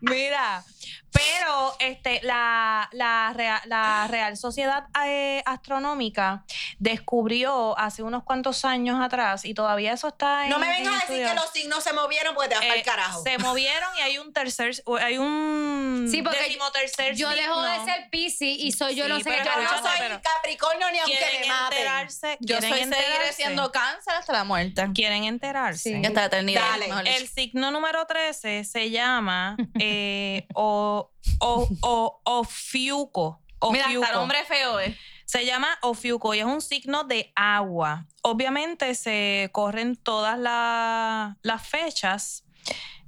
[0.02, 0.64] Mira,
[1.12, 6.44] pero este, la, la, Rea- la Real Sociedad eh, Astronómica
[6.78, 10.50] descubrió hace unos cuantos años atrás, y todavía eso está en.
[10.50, 12.64] No me en vengas a decir estudio, que los signos se movieron porque te vas
[12.64, 13.24] para eh, el carajo.
[13.24, 18.10] Se movieron y hay un tercer, hay un Sí, porque decimotercer Yo dejo de ser
[18.10, 21.48] Pisces y soy yo Sí, no sé Yo no soy Capricornio ni aunque Quieren me
[21.48, 21.78] maten.
[21.78, 24.88] enterarse, Yo quieren soy seguiré enterarse, siendo cáncer hasta la muerte.
[24.94, 25.90] quieren enterarse.
[25.90, 26.06] Sí.
[26.06, 26.64] Hasta la eternidad.
[26.88, 27.18] Dale.
[27.18, 30.99] El signo número 13 se llama eh, o,
[31.40, 33.42] o, o, Ofiuco.
[33.72, 34.12] Mira, hasta Ofiuco.
[34.20, 34.96] nombre feo es.
[35.26, 38.08] Se llama Ofiuco y es un signo de agua.
[38.24, 42.44] Obviamente se corren todas la- las fechas.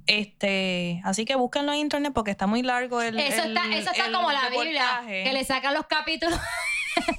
[0.06, 3.18] Este, así que búsquenlo en internet porque está muy largo el.
[3.18, 6.38] Eso está, el- eso está el como la Biblia, que le sacan los capítulos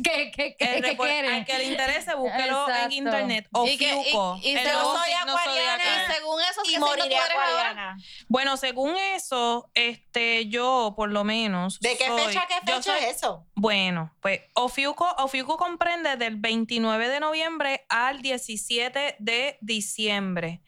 [0.04, 1.34] que, que, que, que quieren.
[1.34, 3.48] Al que le interese, búsquelo en internet.
[3.66, 4.40] Y que- y- Ofiuco.
[4.42, 5.44] y el se- nuevo yo soy acuariana.
[5.44, 5.80] zodiacal.
[6.10, 7.34] Y según eso, Y ¿qué moriré ahora?
[7.34, 7.98] acuariana.
[8.28, 11.80] Bueno, según eso, este, yo por lo menos.
[11.80, 13.46] ¿De qué soy- fecha a qué fecha soy- es eso?
[13.56, 20.62] Bueno, pues Ofiuco, Ofiuco comprende del 29 de noviembre al 17 de diciembre.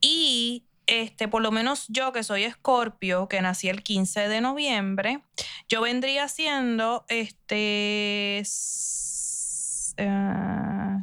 [0.00, 5.20] Y este, por lo menos yo que soy escorpio, que nací el 15 de noviembre,
[5.68, 8.42] yo vendría siendo este.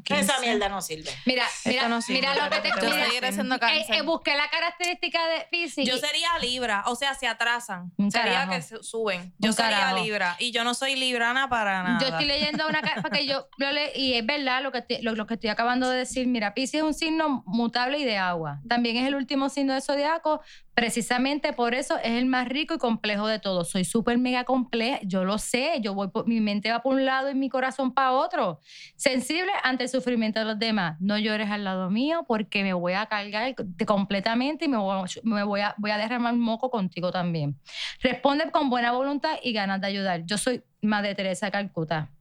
[0.06, 0.42] Esa 15.
[0.42, 1.12] mierda no sirve.
[1.26, 3.96] Mira, mira, no sirve, mira lo que te Yo mira, seguiré siendo eh, cáncer.
[3.96, 5.88] eh, busqué la característica de Pisces.
[5.88, 7.92] Yo sería Libra, o sea, se atrasan.
[7.98, 8.52] Un sería carajo.
[8.52, 9.34] que suben.
[9.40, 10.04] Yo Un sería carajo.
[10.04, 12.00] Libra y yo no soy librana para nada.
[12.00, 15.02] Yo estoy leyendo una carta que yo lo le- y es verdad lo que, estoy,
[15.02, 16.28] lo, lo que estoy acabando de decir.
[16.28, 18.60] Mira, Pisces es un signo mutable y de agua.
[18.68, 20.42] También es el último signo de zodiaco.
[20.78, 23.72] Precisamente por eso es el más rico y complejo de todos.
[23.72, 25.00] Soy súper mega compleja.
[25.02, 25.80] Yo lo sé.
[25.82, 28.60] Yo voy por- mi mente va por un lado y mi corazón para otro.
[28.96, 30.96] Sensible ante el sufrimiento de los demás.
[31.00, 33.56] No llores al lado mío porque me voy a cargar
[33.88, 37.60] completamente y me voy, me voy a, voy a derramar moco contigo también.
[38.04, 40.26] Responde con buena voluntad y ganas de ayudar.
[40.28, 42.12] Yo soy Madre Teresa de Calcuta.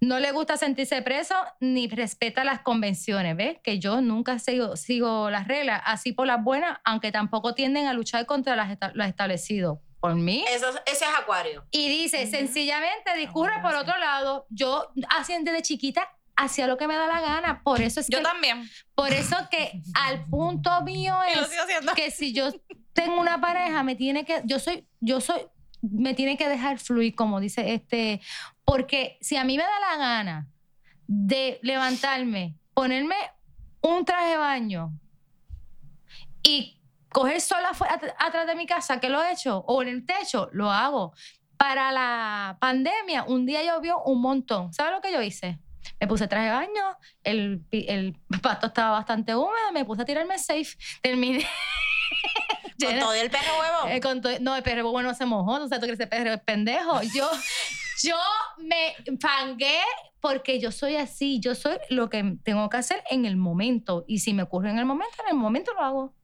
[0.00, 3.58] No le gusta sentirse preso ni respeta las convenciones, ¿ves?
[3.62, 7.92] Que yo nunca sigo, sigo las reglas, así por las buenas, aunque tampoco tienden a
[7.92, 9.80] luchar contra las esta- lo establecido.
[10.00, 10.44] Por mí.
[10.48, 11.64] Eso, ese es acuario.
[11.70, 14.46] Y dice, sencillamente discurre bueno, por otro lado.
[14.50, 17.62] Yo, así desde chiquita, hacía lo que me da la gana.
[17.62, 18.68] Por eso es Yo que, también.
[18.96, 21.94] por eso que al punto mío Y lo es sigo haciendo.
[21.94, 22.50] que si yo
[22.92, 25.40] tengo una pareja, me tiene que, yo soy, yo soy,
[25.82, 28.20] me tiene que dejar fluir, como dice este,
[28.64, 30.48] porque si a mí me da la gana
[31.06, 33.16] de levantarme, ponerme
[33.82, 34.92] un traje de baño
[36.42, 36.80] y
[37.10, 40.70] coger at- atrás de mi casa, que lo he hecho, o en el techo, lo
[40.70, 41.12] hago.
[41.56, 44.72] Para la pandemia, un día llovió un montón.
[44.72, 45.58] ¿Sabes lo que yo hice?
[46.00, 50.38] Me puse traje de baño, el, el pasto estaba bastante húmedo, me puse a tirarme
[50.38, 50.76] safe.
[51.02, 51.44] Terminé.
[52.82, 53.88] Con llena- todo el perro huevo.
[53.94, 56.06] eh, con to- no, el perro bueno se mojó, no sé, tú crees que ese
[56.08, 57.00] perro es pendejo.
[57.14, 57.28] Yo,
[58.02, 58.16] yo
[58.58, 59.78] me fangué
[60.20, 64.04] porque yo soy así, yo soy lo que tengo que hacer en el momento.
[64.06, 66.14] Y si me ocurre en el momento, en el momento lo hago.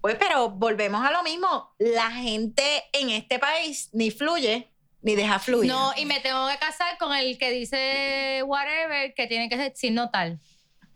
[0.00, 1.74] Pues, pero volvemos a lo mismo.
[1.78, 4.70] La gente en este país ni fluye
[5.02, 5.68] ni deja fluir.
[5.70, 9.92] No, y me tengo que casar con el que dice whatever, que tiene que decir
[9.92, 10.38] no tal.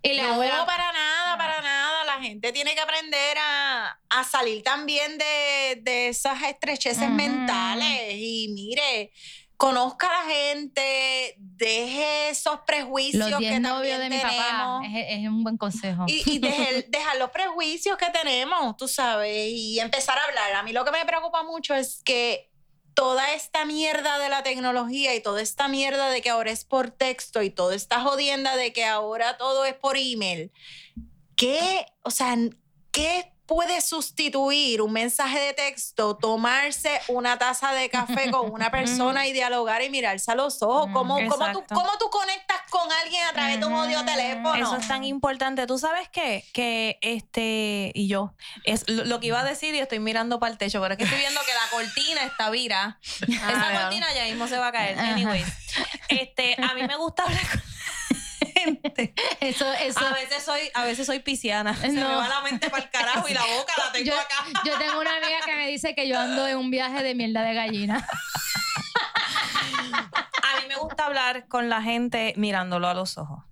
[0.03, 2.05] Y No, para nada, para nada.
[2.05, 8.13] La gente tiene que aprender a, a salir también de, de esas estrecheces mentales.
[8.15, 9.13] Y mire,
[9.57, 14.81] conozca a la gente, deje esos prejuicios Los que 10 novios también de mi papá.
[14.85, 16.05] Es, es un buen consejo.
[16.09, 20.53] Y, y deje- dejar los prejuicios que tenemos, tú sabes, y empezar a hablar.
[20.55, 22.51] A mí lo que me preocupa mucho es que
[22.95, 26.91] toda esta mierda de la tecnología y toda esta mierda de que ahora es por
[26.91, 30.53] texto y toda esta jodienda de que ahora todo es por email,
[31.37, 32.37] ¿qué, o sea,
[32.91, 39.27] qué puede sustituir un mensaje de texto, tomarse una taza de café con una persona
[39.27, 40.89] y dialogar y mirarse a los ojos?
[40.89, 41.65] Mm, ¿Cómo, cómo, tú.
[41.75, 44.05] ¿Cómo tú conectas con alguien a través de un Ujú.
[44.07, 44.55] teléfono?
[44.55, 45.67] Eso es tan importante.
[45.67, 46.45] ¿Tú sabes qué?
[46.53, 48.35] Que este, y yo,
[48.65, 50.99] es lo, lo que iba a decir y estoy mirando para el techo, pero es
[50.99, 52.99] que estoy viendo que la cortina está vira.
[53.03, 54.99] Esa Ah, cortina ya mismo se va a caer.
[54.99, 55.47] Anyways,
[56.09, 57.61] este, a mí me gusta hablar con
[58.65, 59.15] gente.
[59.41, 60.05] Eso, eso.
[60.07, 61.75] A veces soy, a veces soy pisciana.
[61.81, 62.17] Se me No.
[62.17, 64.45] va la mente para el carajo y la boca la tengo Yo, acá.
[64.65, 67.43] yo tengo una amiga que me dice que yo ando en un viaje de mierda
[67.43, 68.07] de gallina.
[70.43, 73.45] A mí me gusta hablar con la gente mirándolo a los ojos.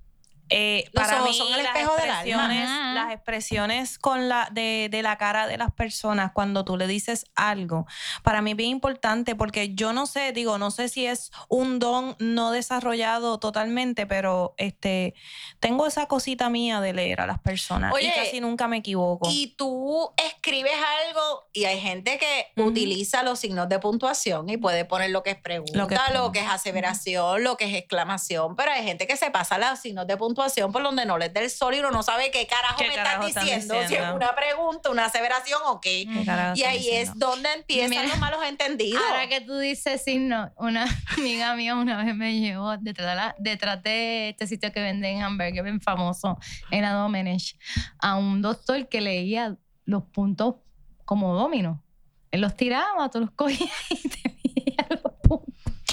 [0.50, 2.20] Eh, Los para ojos mí, son el las espejo del alma.
[2.20, 6.88] expresiones, las expresiones con la, de, de la cara de las personas cuando tú le
[6.88, 7.86] dices algo,
[8.24, 11.78] para mí es bien importante porque yo no sé, digo, no sé si es un
[11.78, 15.14] don no desarrollado totalmente, pero este
[15.60, 19.28] tengo esa cosita mía de leer a las personas Oye, y casi nunca me equivoco.
[19.30, 20.72] y tú escribes
[21.06, 25.30] algo y hay gente que utiliza los signos de puntuación y puede poner lo que
[25.30, 25.86] es pregunta, Lo
[26.24, 29.78] lo que es aseveración, lo que es exclamación, pero hay gente que se pasa los
[29.78, 30.39] signos de puntuación
[30.72, 32.94] por donde no les da el sol y uno no sabe qué carajo ¿Qué me
[32.94, 36.06] carajo estás diciendo, si es una pregunta, una aseveración o qué.
[36.12, 37.12] ¿Qué carajo Y ahí diciendo?
[37.12, 39.02] es donde empiezan Mira, los malos entendidos.
[39.08, 40.84] Ahora que tú dices signo, una
[41.18, 45.22] amiga mía una vez me llevó detrás de, la- detrás de este sitio que venden
[45.22, 46.38] hamburgues bien famoso
[46.70, 47.56] en la Domenech
[47.98, 50.56] a un doctor que leía los puntos
[51.04, 51.82] como domino.
[52.30, 54.39] Él los tiraba, tú los cogías y te.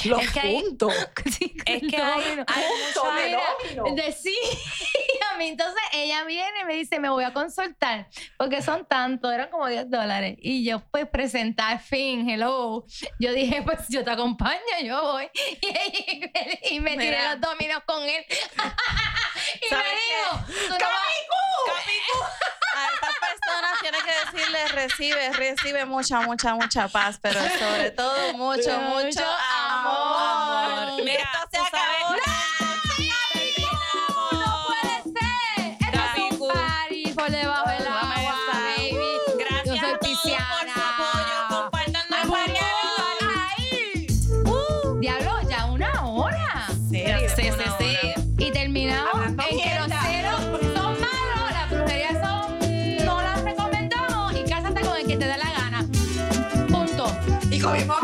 [0.08, 0.94] Los es que hay- puntos.
[1.38, 2.46] Sí, Es que hay- domino.
[2.48, 4.38] hay de sí,
[5.34, 9.32] a mí entonces ella viene y me dice, me voy a consultar, porque son tantos,
[9.34, 10.38] eran como 10 dólares.
[10.42, 12.86] Y yo pues presentar, fin, hello.
[13.20, 15.30] Yo dije, pues yo te acompaño, yo voy.
[16.70, 17.34] Y, y me tiré Mira.
[17.36, 18.26] los dominos con él.
[18.30, 20.70] y me ¿Sabes dijo, vas-
[22.76, 28.34] A estas personas tienes que decirles recibe, recibe mucha, mucha, mucha paz, pero sobre todo
[28.34, 29.26] mucho, mucho, Mucho
[29.88, 31.00] amor.
[31.10, 32.16] Esto se acabó.
[33.62, 34.40] ¡No!
[34.40, 35.78] ¡No puede ser!
[35.80, 38.98] Esto es un party por debajo del agua, baby.
[39.40, 40.22] Gracias Yo soy a todos por su apoyo.
[40.22, 41.48] pisciana.
[41.50, 42.18] Compartan la
[43.58, 44.08] ahí!
[44.46, 45.00] Uh.
[45.00, 46.68] Diablo, ya una hora.
[46.90, 47.04] Sí,
[47.36, 47.44] sí,
[47.80, 47.92] sí.
[48.38, 50.42] Y terminamos en que los ceros
[50.76, 53.06] son malos, las brujerías son.
[53.06, 55.86] No las recomendamos y cásate con el que te dé la gana.
[56.70, 57.12] Punto.
[57.52, 58.02] Y comimos